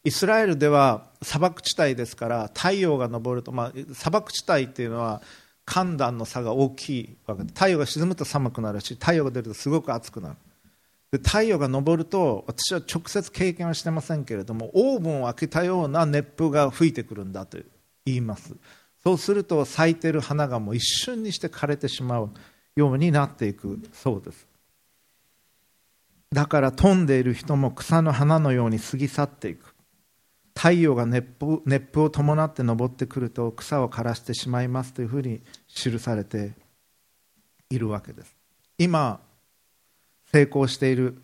[0.04, 5.20] イスラエルでは砂漠地帯ですから太陽が昇ると、まあ、砂漠地帯っていうのは
[5.66, 10.36] 寒暖の差が大きいわけで太陽が沈むと寒くなるし太陽が出るとすごく暑くなる。
[11.10, 17.58] で太陽が昇ると私は直接経験はしてませんけれどもオーブンを開けたような熱風が吹いてくるんだと
[18.06, 18.54] 言います。
[19.02, 22.30] そうすると咲いてる花がもう一瞬にして枯れてしまう
[22.76, 24.46] ようになっていくそうです。
[26.30, 29.74] だから飛んでいる人も草の花のように過ぎ去っていく。
[30.54, 36.52] 太陽が熱風を伴って昇ってくると草を枯らしてしまいますというふうに記されて
[37.70, 38.36] いるわけです。
[38.76, 39.20] 今
[40.32, 41.16] 成功している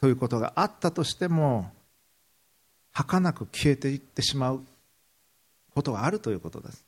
[0.00, 1.72] ということがあったとしても
[2.92, 4.64] 儚く消えていってしまう
[5.74, 6.85] ことがあるということです。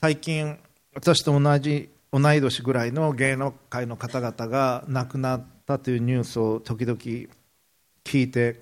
[0.00, 0.56] 最近
[0.94, 8.60] 私と同じ同い年ぐらいの芸能界の方々が亡くなったというニュースを時々聞いて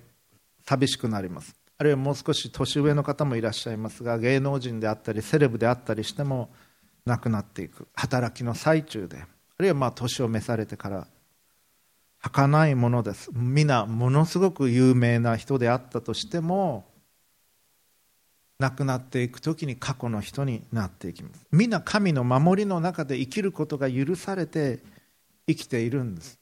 [0.67, 1.55] 寂しくなります。
[1.77, 6.49] あるいはもう少し年上の方もいらっしゃいますが芸能人であったりセレブであったりしても
[7.05, 7.87] 亡くなっていく。
[7.93, 9.19] 働きの最中で。
[9.19, 9.27] あ
[9.59, 11.07] るいはまあ年を召されてから
[12.19, 13.31] 儚いものです。
[13.35, 16.87] 皆ものすごく有名な人であったとしても
[18.59, 21.47] 亡くなっていく時に過去の人になっていきます。
[21.53, 24.81] 皆神の守りの中で生きることが許されて
[25.47, 26.39] 生きているんです。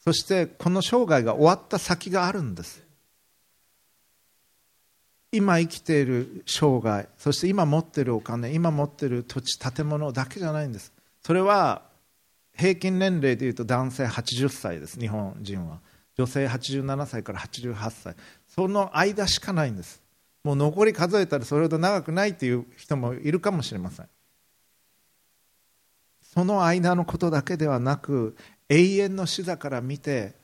[0.00, 2.82] そしてこの生涯が終わった先があるんです。
[5.32, 10.92] 今生きている生涯そして今持っているお金今持っている土地建物だけじゃないんです。
[11.22, 11.82] それは
[12.56, 14.98] 平均年齢でいうと男性80歳です。
[14.98, 15.80] 日本人は。
[16.16, 18.14] 女性87歳から88歳。
[18.46, 20.03] その間しかないんです。
[20.44, 24.08] もう残り数えたらそれほど長くないという人もいるかもしれません。
[26.22, 28.36] その間のことだけではなく
[28.68, 30.34] 永遠の死座から見て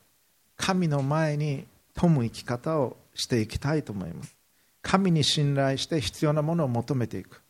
[0.55, 4.35] 神の前に富む生き方をしていきたいと思います。
[4.81, 7.41] 神に信頼して必要なものを求めていく。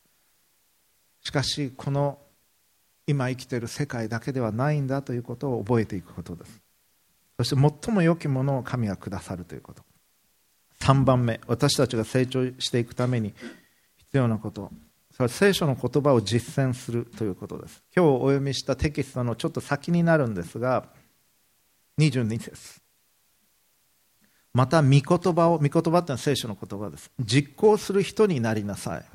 [1.24, 2.18] しかしこの
[3.08, 6.62] 今生きている世界だけではないんだということを覚えていくことです。
[7.38, 9.84] そして最も良きものを神はくださるということ。
[10.82, 11.40] 3番目。
[11.48, 13.34] 私たちが成長していくために
[13.98, 14.72] 必要なこと。
[15.12, 17.84] それは聖書の言葉を実践するということです。
[17.96, 20.86] 今日お読みしたテキストのちょっと先になるんですが
[22.00, 22.82] 22節。
[24.54, 27.12] また御言葉を御言葉っていうのは聖書の言葉です。
[27.20, 29.06] 実行する人になりなさい。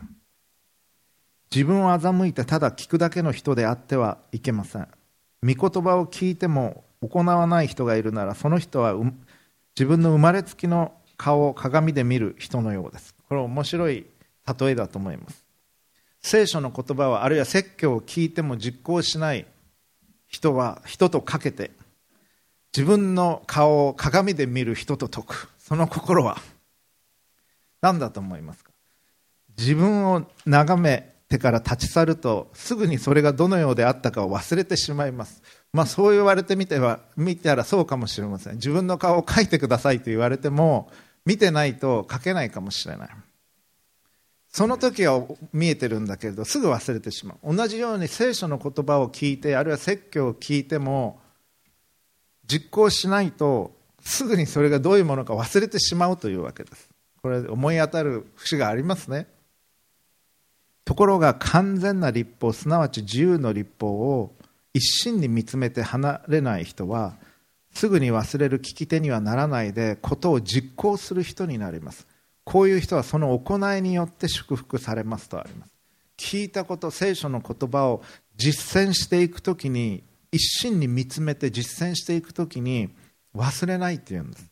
[1.52, 4.88] 自分を欺いてただ聞くだけの人であってはいけません。
[5.42, 8.94] 御言葉を聞いても行わない人がいるならその人は
[9.76, 13.14] 自分の生まれつきの顔を鏡で見る人のようです。
[13.28, 14.06] これ面白い
[14.58, 15.44] 例えだと思います。
[16.20, 19.46] 聖書の言葉はあるいは説教を聞いても実行しない
[20.26, 21.70] 人は人とかけて
[22.76, 25.48] 自分の顔を鏡で見る人と解く。
[25.58, 26.38] その心は
[27.80, 28.70] 何だと思いますか？
[29.58, 35.42] 自分を眺めてから立ち去るとすぐにそれがどのようであったかを忘れてしまいます、
[35.72, 38.54] まあ、そう言われてみては見たらそうかもしれません。
[38.56, 40.90] 自分の顔を描いてくださいと言われても
[41.26, 43.08] 見てないと描けないかもしれない。
[44.48, 45.22] その時は
[45.52, 47.54] 見えてるんだけれどすぐ忘れてしまう。
[47.54, 51.20] 同じように聖書の言葉を聞いてあるいは説教を聞いても
[52.46, 56.88] 実行しないとすぐにそれがどういうものか忘れてしまうというわけです。
[57.20, 59.26] これ思い当たる節がありますね。
[60.84, 64.36] ところが完全な立法すなわち自由の立法を
[64.72, 67.16] 一心に見つめて離れない人は
[67.76, 72.06] すぐに忘れる聞き手にはならないでことを実行する人になります。
[72.42, 75.72] こういう人はその行いによって祝福されますとあります。
[76.16, 78.02] 聞いたこと聖書の言葉を
[78.34, 80.02] 実践していくときに
[80.32, 82.88] 一心に見つめて実践していくときに
[83.34, 84.50] 忘れないっていうんです。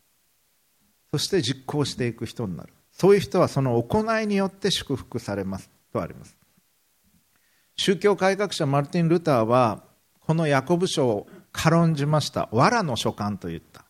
[1.10, 2.74] そして実行していく人になる。
[2.92, 6.36] そういう人はその行いによって祝福されますとあります。
[7.76, 9.82] 宗教改革者マルティン・ルターは
[10.20, 12.48] このヤコブ書軽んじました。
[12.52, 13.84] 藁の書簡と言った。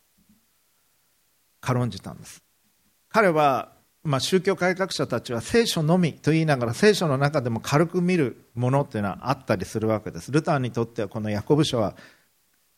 [1.60, 2.42] 軽んじたんです。
[3.08, 3.72] 彼は、
[4.04, 10.30] まあ、宗教改革者たちは聖書のみと言いながら聖書の中でも軽く見るものというのはあったりするわけです。
[10.30, 11.96] ルターにとってはこのヤコブ書は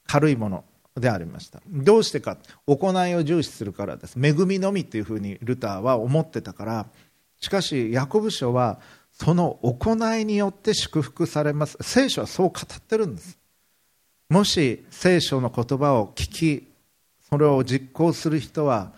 [0.06, 0.64] 軽いもの
[0.94, 1.60] でありました。
[1.66, 4.16] どうしてか行いを重視するからです。
[4.22, 6.86] 恵みのみというふうにルターは思ってたから
[7.40, 8.78] しかしヤコブ書は
[9.10, 11.76] その行いによって祝福されます。
[11.80, 13.36] 聖書はそう語ってるんです。
[14.28, 16.68] もし聖書の言葉を聞き
[17.28, 18.92] それを実行する人は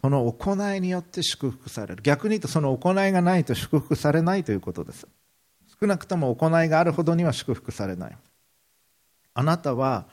[0.00, 2.02] その行いによって祝福される。
[2.02, 5.06] 逆に言うとその行いがないと祝福されないということです。
[5.80, 8.16] 少なくとも行いがあるほどには祝福されない。
[9.34, 10.06] あなたは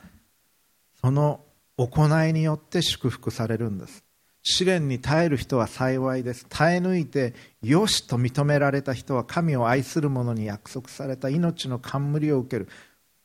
[1.00, 1.40] その
[1.76, 4.04] 行いによって祝福されるんです。
[4.42, 6.46] 試練に耐える人は幸いです。
[6.48, 12.68] 耐え抜いてよしと認められた人は神を愛する者に約束された命の冠を受ける。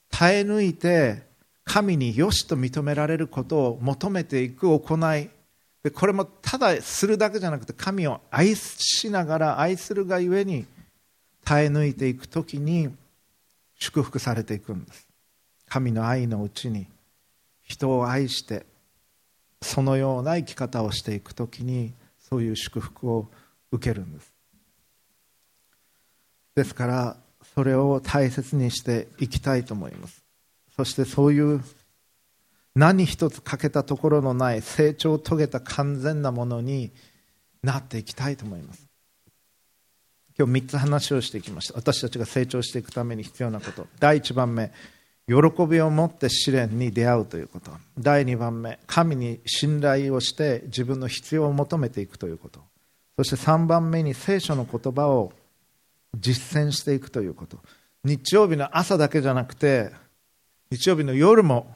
[0.09, 1.23] 耐え抜いて
[1.65, 5.29] 神によしと認められることを求めていく行い。
[5.83, 10.65] でこれもただするだけじゃなくて神を愛しながら愛するがゆえに
[11.43, 12.89] 耐え抜いていく時に
[13.77, 15.07] 祝福されていくんです。
[15.67, 16.87] 神の愛のうちに
[17.63, 18.65] 人を愛して
[19.61, 21.93] そのような生き方をしていくときに
[22.29, 23.27] そういう祝福を
[23.71, 24.33] 受けるんです。
[26.55, 27.17] ですから
[27.55, 30.22] それを大切にしていきたいと思います。
[30.75, 31.63] そしてそういう
[32.75, 36.91] 何一つ欠けたところのない成長を遂げた完全なものに
[37.61, 38.87] なっていきたいと思います。
[40.37, 41.75] 今日3つ話をしていきました。
[41.75, 43.87] 私たちが成長していくために必要なこと。
[43.99, 44.71] 第1番目
[45.27, 45.35] 喜
[45.67, 47.71] びを持って試練に出会うということ。
[47.99, 52.59] 第2番目神に信頼をして自分の必要を求めていくということ。
[53.17, 55.31] そして3番目に聖書の言葉を
[56.15, 57.59] 実践していくということ。
[58.03, 59.91] 日曜日の朝だけじゃなくて
[60.73, 61.75] 日曜日の夜も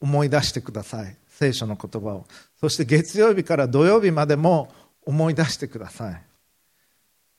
[0.00, 1.16] 思い出してください。
[1.28, 2.26] 聖書の言葉を。
[2.60, 4.72] そして月曜日から土曜日までも
[5.04, 6.22] 思い出してください。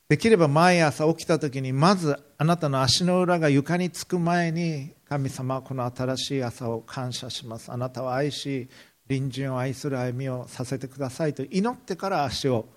[0.10, 7.72] できれば毎朝起きた時にまずあなたの足の裏が床につく前に神様この新しい朝を感謝します。
[7.72, 8.68] あなたを愛し
[9.08, 11.34] 隣人を愛する歩みをさせてください。
[11.34, 12.68] と祈ってから足を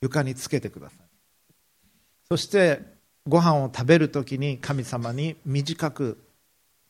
[0.00, 0.98] 床につけてください。
[2.28, 2.80] そして
[3.26, 6.22] ご飯を食べる時に神様に短く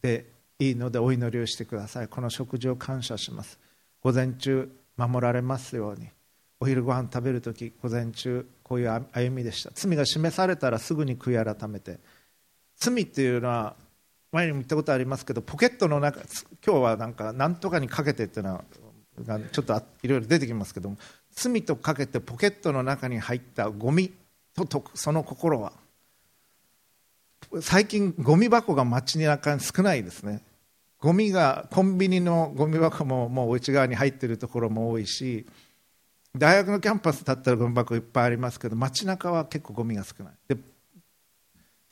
[0.03, 0.32] で
[0.63, 2.09] いいのでお祈りをしてください。
[2.09, 3.59] この食事を感謝します。
[4.01, 6.09] 午前中守られますように。
[6.61, 9.71] お昼ご飯食べるとき午前中こういう歩みでした。
[9.75, 11.99] 罪が示されたらすぐに悔い改めて。
[12.77, 13.75] 罪っていうのは
[14.31, 16.21] 前にも言ったことありますけどポケットの中
[16.65, 18.65] 今日はなんか何とかにかけてっていうのは
[19.25, 20.97] がちょっといろいろ出てきますけども
[21.33, 24.13] 罪とかけてポケットの中に入ったゴミ
[24.55, 25.73] とその心は。
[27.61, 30.43] 最近ゴミ箱が街中に少ないですね。
[31.03, 35.45] ゴミがコンビニのゴミ箱ももう内側に入ってるところも多いし
[36.39, 40.33] 大学のキャンパスだったらゴミ箱いっぱいありますけど街中は結構ゴミが少ない。
[40.47, 40.63] でテ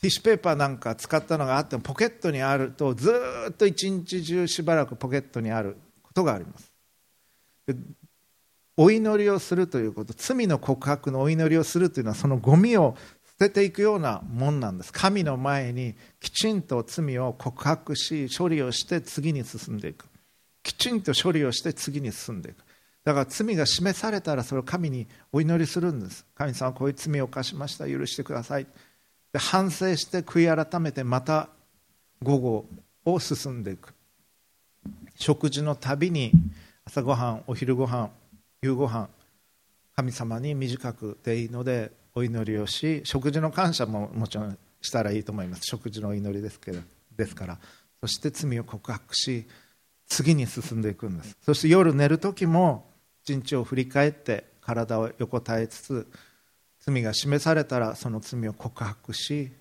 [0.05, 3.13] ィッシュペーパーなんか使ったのがあってもポケットにあるとず
[3.51, 6.73] っと一日中しばらくポケットにあることがあります。
[8.77, 12.97] お祈りをするということ罪の告白のお祈りをするというのはそのゴミを
[13.41, 14.93] 捨てていくようなもんなんです。
[14.93, 20.05] 神の前にきちんと罪を告白し処理をして次に進んでいく。
[20.63, 22.59] きちんと処理をして次に進んでいく。
[23.03, 26.27] だから罪が示されたらそれを神にお祈りするんです。
[26.35, 27.89] 神様こういう罪を犯しました。
[27.89, 28.67] 許してください。
[29.33, 31.49] で反省して悔い改めてまた
[32.23, 32.67] 午後
[33.07, 33.95] を進んでいく。
[35.17, 36.31] 食事のたびに
[36.85, 38.11] 朝ごはんお昼ごはん
[38.61, 39.09] 夕ごはん
[39.97, 45.63] 神様に短くでいいのでお祈りをし食事の感謝ももちろんしたらいいと思います。
[45.65, 46.81] 食事のお祈りですけど
[47.17, 47.59] ですから。
[48.01, 49.47] そして罪を告白し
[50.07, 51.37] 次に進んでいくんです。
[51.43, 52.91] そして夜寝る時も
[53.23, 56.07] 一日を振り返って体を横たえつつ
[56.81, 59.53] 罪が示されたらその罪を告白し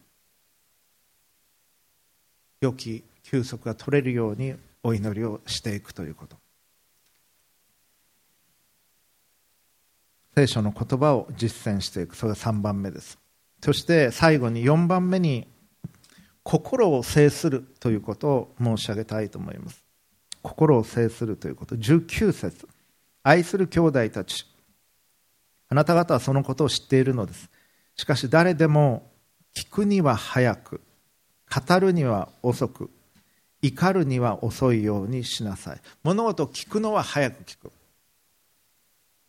[2.62, 6.39] 良き休息が取れるようにお祈りをしていくということ。
[10.40, 12.16] 聖書の言葉を実践していく。
[12.16, 13.18] それが3番目です。
[13.62, 15.50] そして最後に4番目に
[16.44, 19.84] 心を制するということを申し上げたいと思います。
[20.42, 21.76] 心を制するということ。
[21.76, 22.70] 19節。
[23.22, 24.46] 愛する兄弟たち。
[25.68, 27.50] あなた方はそのことを知っているのです。
[27.98, 29.12] しかし誰でも
[29.54, 30.80] 聞くには早く。
[31.54, 32.90] 語るには遅く。
[33.62, 35.82] 怒るには遅いようにしなさい。
[36.04, 37.74] 物事を聞くのは早く聞く。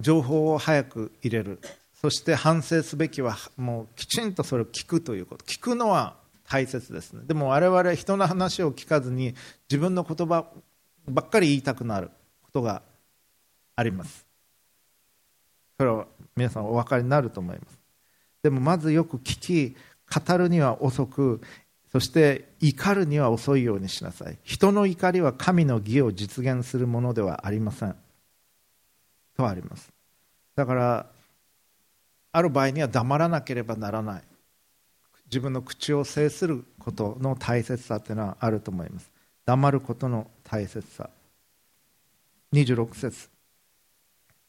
[0.00, 1.60] 情報を早く入れる。
[1.94, 5.44] そして反省すべきはもうきちんとそれを聞くということ。
[5.44, 6.16] 聞くのは
[6.48, 7.22] 大切ですね。
[7.26, 9.34] でも我々人の話を聞かずに
[9.70, 10.46] 自分の言葉
[11.06, 12.10] ばっかり言いたくなる
[12.42, 12.82] ことが
[13.76, 14.26] あります。
[15.78, 17.78] それは皆さんお分かりになると思います。
[18.42, 19.76] でもまずよく聞き
[20.26, 21.40] 語るには遅く
[21.92, 24.38] そして怒るには遅いようにしなさい。
[24.42, 27.96] 人の怒りは神の義を実現するものではありません。
[29.40, 29.90] とあります。
[30.54, 31.06] だから
[32.32, 34.22] ある場合には黙らなければならない。
[35.26, 39.10] 自分の口を制することの大切さというのはあると思います。
[39.46, 41.08] 黙ることの大切さ。
[42.52, 43.30] 26節。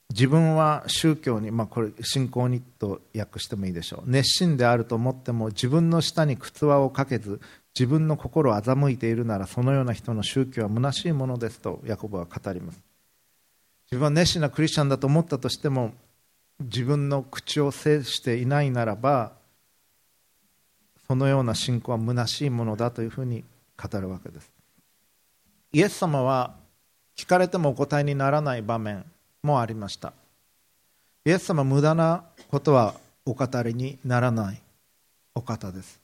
[0.10, 4.10] 自分は宗教に、まあ、これ信仰にと訳してもいいでしょう。
[4.10, 7.39] 熱心であると思っても自分の下に靴輪をかけず
[7.74, 12.91] 自分の心を欺いているならそのような人の宗教は虚しいものですとヤコブは語ります。
[13.92, 15.92] 自分は熱心なクリスチャンだと思ったとしても
[16.62, 19.34] 自分の口を制していないならば
[21.08, 23.44] そのような信仰は虚しいものだというふうに
[23.78, 24.50] 語るわけです。
[25.74, 26.56] イエス様は
[27.18, 29.04] 聞かれてもお答えにならない場面
[29.44, 30.14] もありました。
[31.26, 34.62] イエス様無駄なことはお語りにならない
[35.36, 36.00] お方です。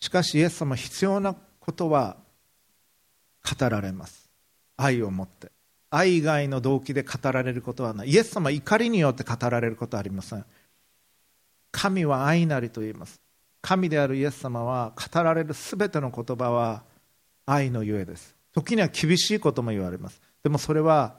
[0.00, 2.16] しかしイエス様必要なことは
[3.42, 4.30] 語られます。
[4.78, 5.52] 愛を持って。
[5.96, 8.08] 愛以外の動機で語られることはない。
[8.08, 10.44] イエス様は怒りによって語られることはありません。
[11.70, 13.20] 神は愛なりと言います。
[13.62, 16.82] 神であるイエス様は語られるすべての言葉は
[17.46, 18.34] 愛のゆえです。
[18.52, 20.20] 時には厳しいことも言われます。
[20.42, 21.14] でもそれは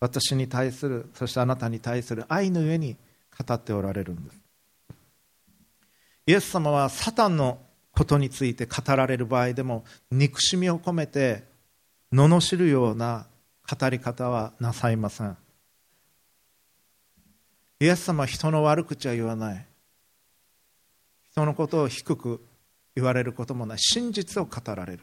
[0.00, 2.96] 私に対するそしてあなたに対する愛のゆえに
[3.36, 4.36] 語っておられるんです。
[6.26, 7.58] イエス様はサタンの
[7.92, 11.44] ことについて語られる場合でも憎しみを込めて
[12.12, 13.26] 罵るような
[13.68, 15.36] 語り方はなさいません。
[17.80, 19.66] イエス様は人の悪口は言わない。
[21.30, 22.44] 人のことを低く
[22.94, 23.78] 言われることもない。
[23.78, 25.02] 真実を語られる。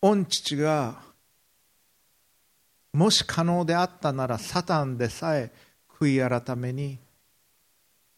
[0.00, 1.00] 御父が
[2.92, 5.52] もし可能であったならサタンでさえ
[5.98, 6.98] 悔い改めに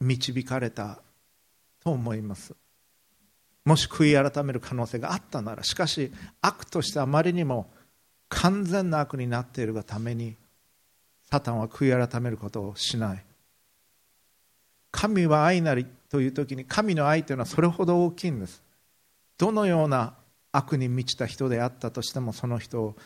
[0.00, 1.00] 導かれた
[1.82, 2.54] と思います。
[3.68, 6.10] もし悔い改める可能性があったならしかし
[6.40, 7.70] 悪としてあまりにも
[8.30, 10.36] 完全な悪になっているがために
[11.30, 13.22] サタンは悔い改めることをしない。
[14.90, 18.62] 神は愛なりという時に神の愛というのはそれほど大きいんです。
[19.36, 20.14] どのような
[20.50, 22.96] 悪に満ちた人であったとしてもその人を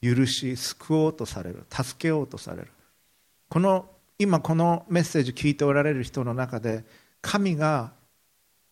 [0.00, 2.68] 許し救おうとされる助けようとされる。
[3.48, 3.86] この
[4.20, 6.84] 今このメッセージ聞いておられる人の中で
[7.22, 7.92] 神が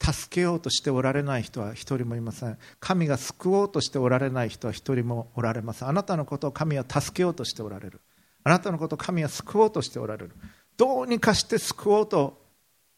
[0.02, 2.58] 助けようとしておられない人は一人もいません。
[2.80, 5.88] 神が救おうとしておられない人は一人もおられません。
[5.88, 8.00] あなたのことを神は助けようとしておられる。
[8.42, 10.32] あなたのことを神は救おうとしておられる。
[10.78, 12.40] どうにかして救おうと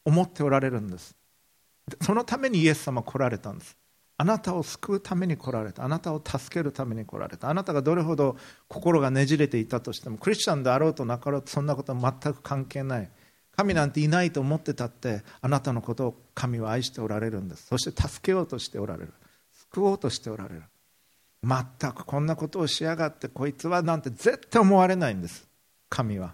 [0.05, 1.15] 思っておられるんです。
[2.01, 3.75] そのためにイエス様は来られたんです。
[4.15, 5.83] あなたを救うために来られた。
[5.83, 7.49] あなたを助けるために来られた。
[7.49, 8.37] あなたがどれほど
[8.69, 13.11] 心がねじれていたとしてもクリスチャンであろうとなかろうとそんなことは全く関係ない。
[13.55, 17.67] 神なんていないと思ってたってあなたのことを神は愛しておられるんです。
[17.67, 19.13] そして助けようとしておられる。
[19.71, 20.63] 救おうとしておられる。
[21.43, 25.47] 全くこんなことをしやがってこいつはなんて絶対思われないんです。
[25.89, 26.33] 神は。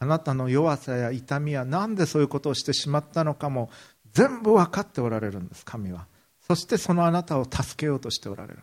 [0.00, 3.70] あなたの弱さや痛みやなんでそういうことをしてしまったのかも
[4.12, 5.64] 全部分かっておられるんです。
[5.64, 6.06] 神は。
[6.48, 8.60] そしてそのあなたを助けようとしておられる。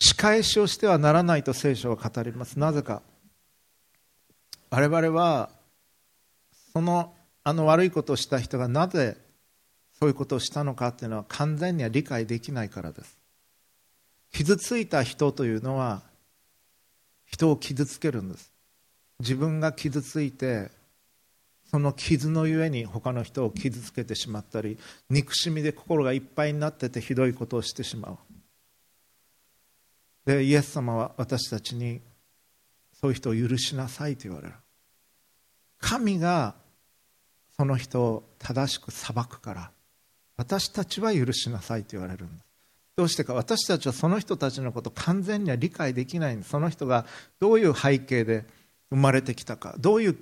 [0.00, 2.58] 仕返しをしてはならないと聖書は語ります。
[2.58, 3.02] なぜか。
[4.70, 5.50] 我々は
[6.72, 7.14] その
[7.44, 9.16] あの悪いことをした人がなぜ
[9.98, 13.18] そういうことをしたのかっていうのは完全には理解できないからです。
[14.32, 16.02] 傷ついた人というのは
[17.26, 18.52] 人を傷つけるんです。
[19.20, 20.70] 自分が傷ついて
[21.70, 28.18] その傷のゆえに他の人を傷つけてしまったり憎しみで心がいっぱいになっててひどいことをしてしまう。
[30.24, 32.00] でイエス様は私たちに
[33.00, 34.54] そういう人を許しなさいと言われる。
[35.80, 36.54] 神が
[37.62, 39.70] その人を正しく裁くから
[40.36, 42.46] 私たちは許しなさいと言われるんです
[42.96, 47.06] どうしてか私たちはその人たちのことを完全には理解できないんですその人が
[47.38, 48.46] どういう背景で
[48.90, 50.16] 生まれてきたかどういう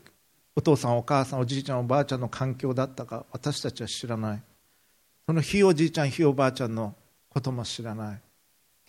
[0.55, 4.43] お父さんお母さんおじいちゃんおばあちゃんの環境だったか私たちは知らない。
[5.27, 6.95] そのひいおじいちゃんひいおばあちゃんの
[7.31, 8.21] ことも知らない。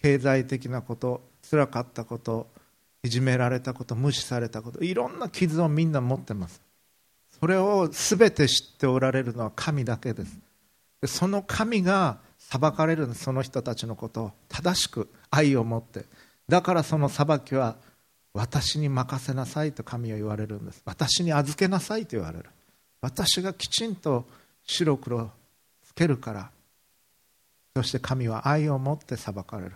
[0.01, 2.47] 経済的なことつらかったこと
[3.03, 6.61] いじめられたこと無視されたこといろんな傷をみんな持ってます。
[7.41, 10.37] それを全て知っておられるのは神だけです。
[11.07, 16.05] その神が裁かれるその人たちのことを正しく愛を持って。
[16.47, 17.77] だからその裁きは
[18.31, 20.83] 私に任せなさいと神は言われるんです。
[20.85, 22.45] 私に預けなさいと言われる。
[23.01, 24.25] 私がきちんと
[24.63, 25.31] 白黒
[25.83, 26.51] つけるから。
[27.75, 29.71] そして神は愛を持って裁かれる。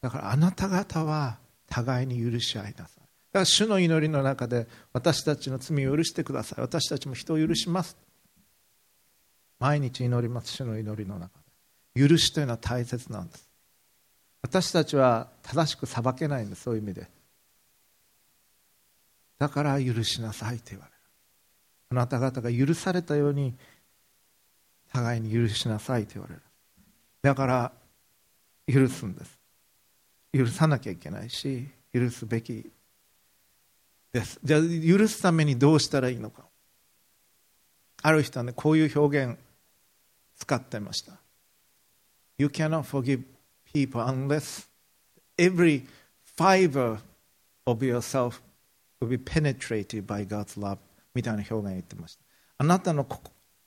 [0.00, 1.36] だからあなた方は
[1.68, 2.99] 互いに許し合いなさい。
[3.32, 6.60] だから主の祈りの中で私たちの罪を許してください。
[6.60, 7.96] 私たちも人を許します。
[9.60, 11.30] 毎日祈ります主の祈りの中
[11.94, 12.08] で。
[12.08, 13.48] 許しというのは大切なんです。
[14.42, 17.08] 私たちは正しく裁けないんですそういう意味で。
[19.38, 20.96] だから許しなさいと言われる。
[21.90, 23.54] あなた方が許されたように
[24.92, 26.42] 互いに許しなさいと言われる。
[27.22, 27.72] だから
[28.66, 29.38] 許すんです。
[30.32, 32.70] 許さなきゃいけないし許すべき
[34.12, 34.40] です。
[34.42, 36.44] じゃあ許すためにどうしたらいいのか。
[38.02, 39.38] ある人はねこういう表現
[40.36, 41.12] 使ってました。
[42.38, 43.22] You cannot forgive
[43.72, 44.66] people unless
[45.36, 45.84] every
[46.36, 46.98] fiber
[47.66, 48.40] of yourself
[49.00, 50.78] will be penetrated by God's love
[51.14, 52.22] みたいな表現を言ってました。
[52.58, 53.06] あなたの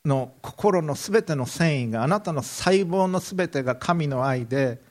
[0.05, 4.81] の心のすべての繊維があなたの細胞のすべてが神の愛で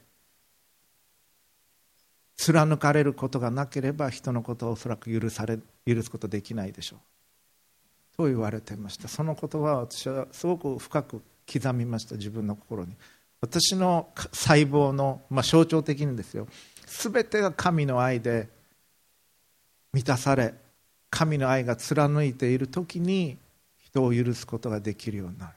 [2.43, 6.99] 貫かれることがなければ人のことをおそらく許され許すことできないでしょう。
[8.17, 9.07] と言われていました。
[9.07, 12.17] その言葉は私はすごく深く刻みました。
[12.17, 12.97] 自分の心に。
[13.41, 16.49] 私の細胞の、まあ、象徴的にですよ。
[16.87, 18.49] 全てが神の愛で
[19.93, 20.55] 満たされ
[21.11, 23.39] 神の愛が貫いている時に
[23.79, 25.53] 人を許すことができるようになる。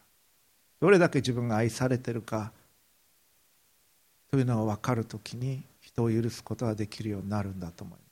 [0.79, 2.51] どれだけ自分が愛されてるか
[4.29, 5.63] というのが分かる時に
[5.95, 8.05] 人を許すことができるようになるんだと思います。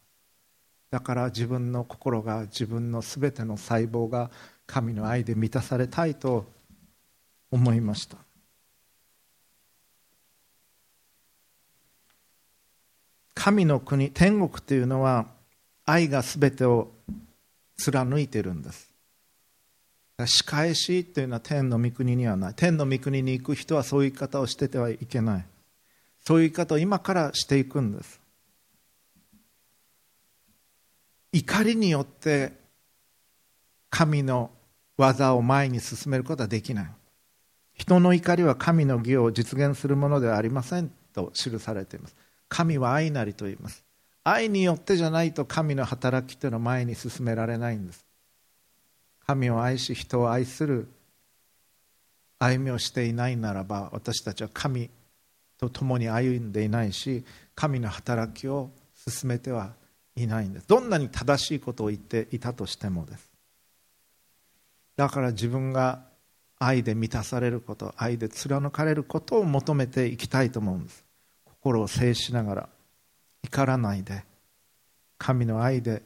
[0.89, 4.31] だから自分の心が自分の全ての細胞が
[4.65, 6.45] 神の愛で満たされたいと
[7.51, 8.17] 思いました。
[13.34, 15.25] 神の国天国というのは
[15.84, 16.91] 愛が全てを
[17.75, 18.93] 貫いてるんです。
[20.25, 22.53] 仕返しというのは天の御国にはない。
[22.53, 25.45] 天の御国に行く人はそういう生き方をしててはいけない。
[26.26, 28.19] そういう生き方を今からしていくんです。
[31.32, 32.53] 怒りによって
[33.89, 34.51] 神の
[34.97, 36.91] 技を前に進めることはできない。
[37.74, 42.15] 人の怒りは神の義を実現するものではありませんと記されています。
[42.47, 43.84] 神は愛なりと言います。
[44.24, 48.05] 愛によってじゃないと神の働きというのは前に進められないんです。
[49.26, 50.88] 神を愛し人を愛する
[52.39, 54.89] 歩みをしていないならば私たちは神
[55.64, 57.24] と共に歩んでいないし
[57.55, 59.74] 神の働きを進めては
[60.16, 60.68] いないんです。
[60.68, 63.32] どんなに正しいことを言っていたとしてもです。
[64.95, 66.03] だから自分が
[66.59, 71.03] 愛で満たされること愛で貫かれることを求めていきたいと思うんです。
[71.45, 72.70] 心を制しながら
[73.43, 74.24] 怒らないで
[75.18, 76.03] 神の愛で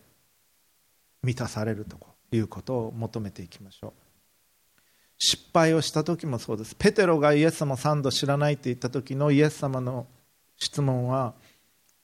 [1.24, 1.98] 満たされると
[2.32, 4.07] いうことを求めていきましょう。
[5.20, 6.76] 失敗をした時もそうです。
[6.76, 10.08] ペテロがイエス様3度知らないって言った時のイエス様の
[10.58, 11.34] 質問は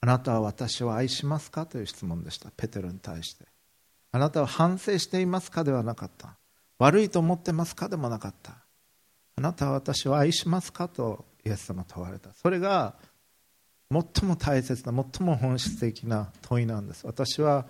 [0.00, 2.50] あなたは私を愛しますかという質問でした。
[2.56, 3.46] ペテロに対して。
[4.12, 6.36] あなたは反省していますかではなかった。
[6.78, 8.52] 悪いと思ってますかでもなかった。
[9.36, 12.30] あなたは私を愛しますかとイエス様問われた。
[12.34, 12.94] それが
[13.90, 17.06] 最も大切な最も本質的な問いなんです。
[17.06, 17.66] 私は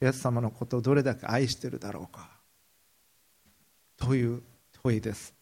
[0.00, 2.28] イエス様のことをどれだけ愛してるだろうか。
[3.96, 4.42] という
[4.84, 5.32] 問いです。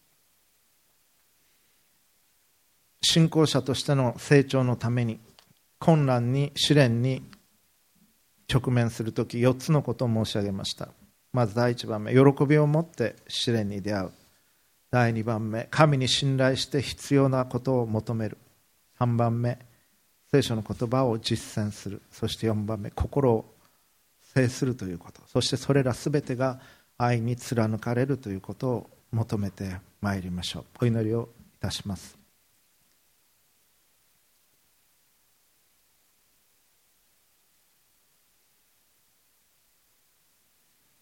[3.01, 5.19] 信仰者としての成長のために
[5.79, 7.21] 困難に試練に
[8.49, 10.87] 直面するとき4つのことを申し上げました。
[11.33, 14.11] まず第1番目喜びを持って試練に出会う。
[14.91, 18.37] 第2番目神に信頼して必要なことを求める。
[19.01, 19.59] 3番目
[20.31, 22.01] 聖書の言葉を実践する。
[22.11, 23.53] そして4番目心を
[24.21, 25.19] 制するということ。
[25.27, 26.61] そしてそれら全てが
[26.97, 30.65] 愛に貫かれるということを求めてまいりましょう。
[30.81, 32.17] お祈りをいたします。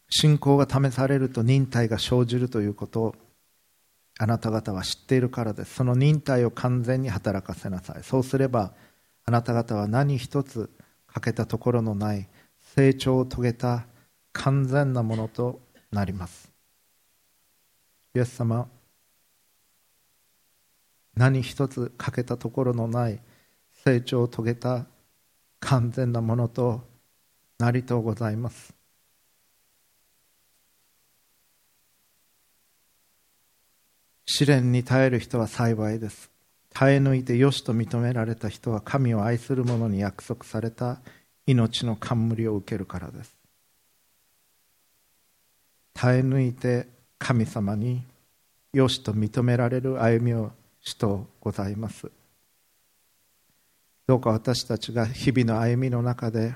[0.09, 3.15] 信仰が試されると忍耐が生じるということを
[4.19, 5.75] あなた方は知っているからです。
[5.75, 8.03] その忍耐を完全に働かせなさい。
[8.03, 8.73] そうすれば
[9.23, 10.69] あなた方は何一つ
[11.07, 12.27] 欠けたところのない
[12.75, 13.85] 成長を遂げた
[14.33, 16.50] 完全なものとなります。
[18.13, 18.67] イエス様
[21.15, 23.19] 何一つ欠けたところのない
[23.83, 24.85] 成長を遂げた
[25.59, 26.81] 完全なものと
[27.59, 28.73] なりとうございます。
[34.25, 36.31] 試練に耐える人は幸いです。
[36.73, 41.01] 耐え抜いてよしと認められた人は神を愛する者に約束された
[41.45, 43.35] 命の冠を受けるからです。
[45.93, 46.87] 耐え抜いて
[47.21, 48.03] 神様に
[48.73, 50.51] よしと認められる歩みを
[50.81, 52.09] しとございます。
[54.07, 56.55] どうか私たちが日々の歩みの中で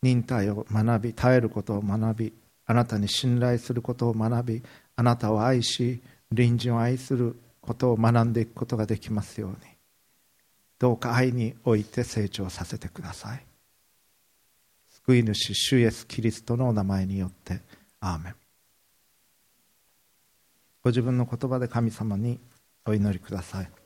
[0.00, 2.32] 忍耐を学び耐えることを学び
[2.66, 4.62] あなたに信頼することを学び
[4.94, 6.00] あなたを愛し
[6.30, 9.56] 隣人を愛することを学んでいくことができますように
[10.78, 13.44] どうか愛において成長させてください。
[15.04, 17.60] 救い主主イエスキリストのお名前によって
[18.00, 18.34] アーメン
[20.82, 22.40] ご自分の言葉で神様に
[22.86, 23.79] お祈りください。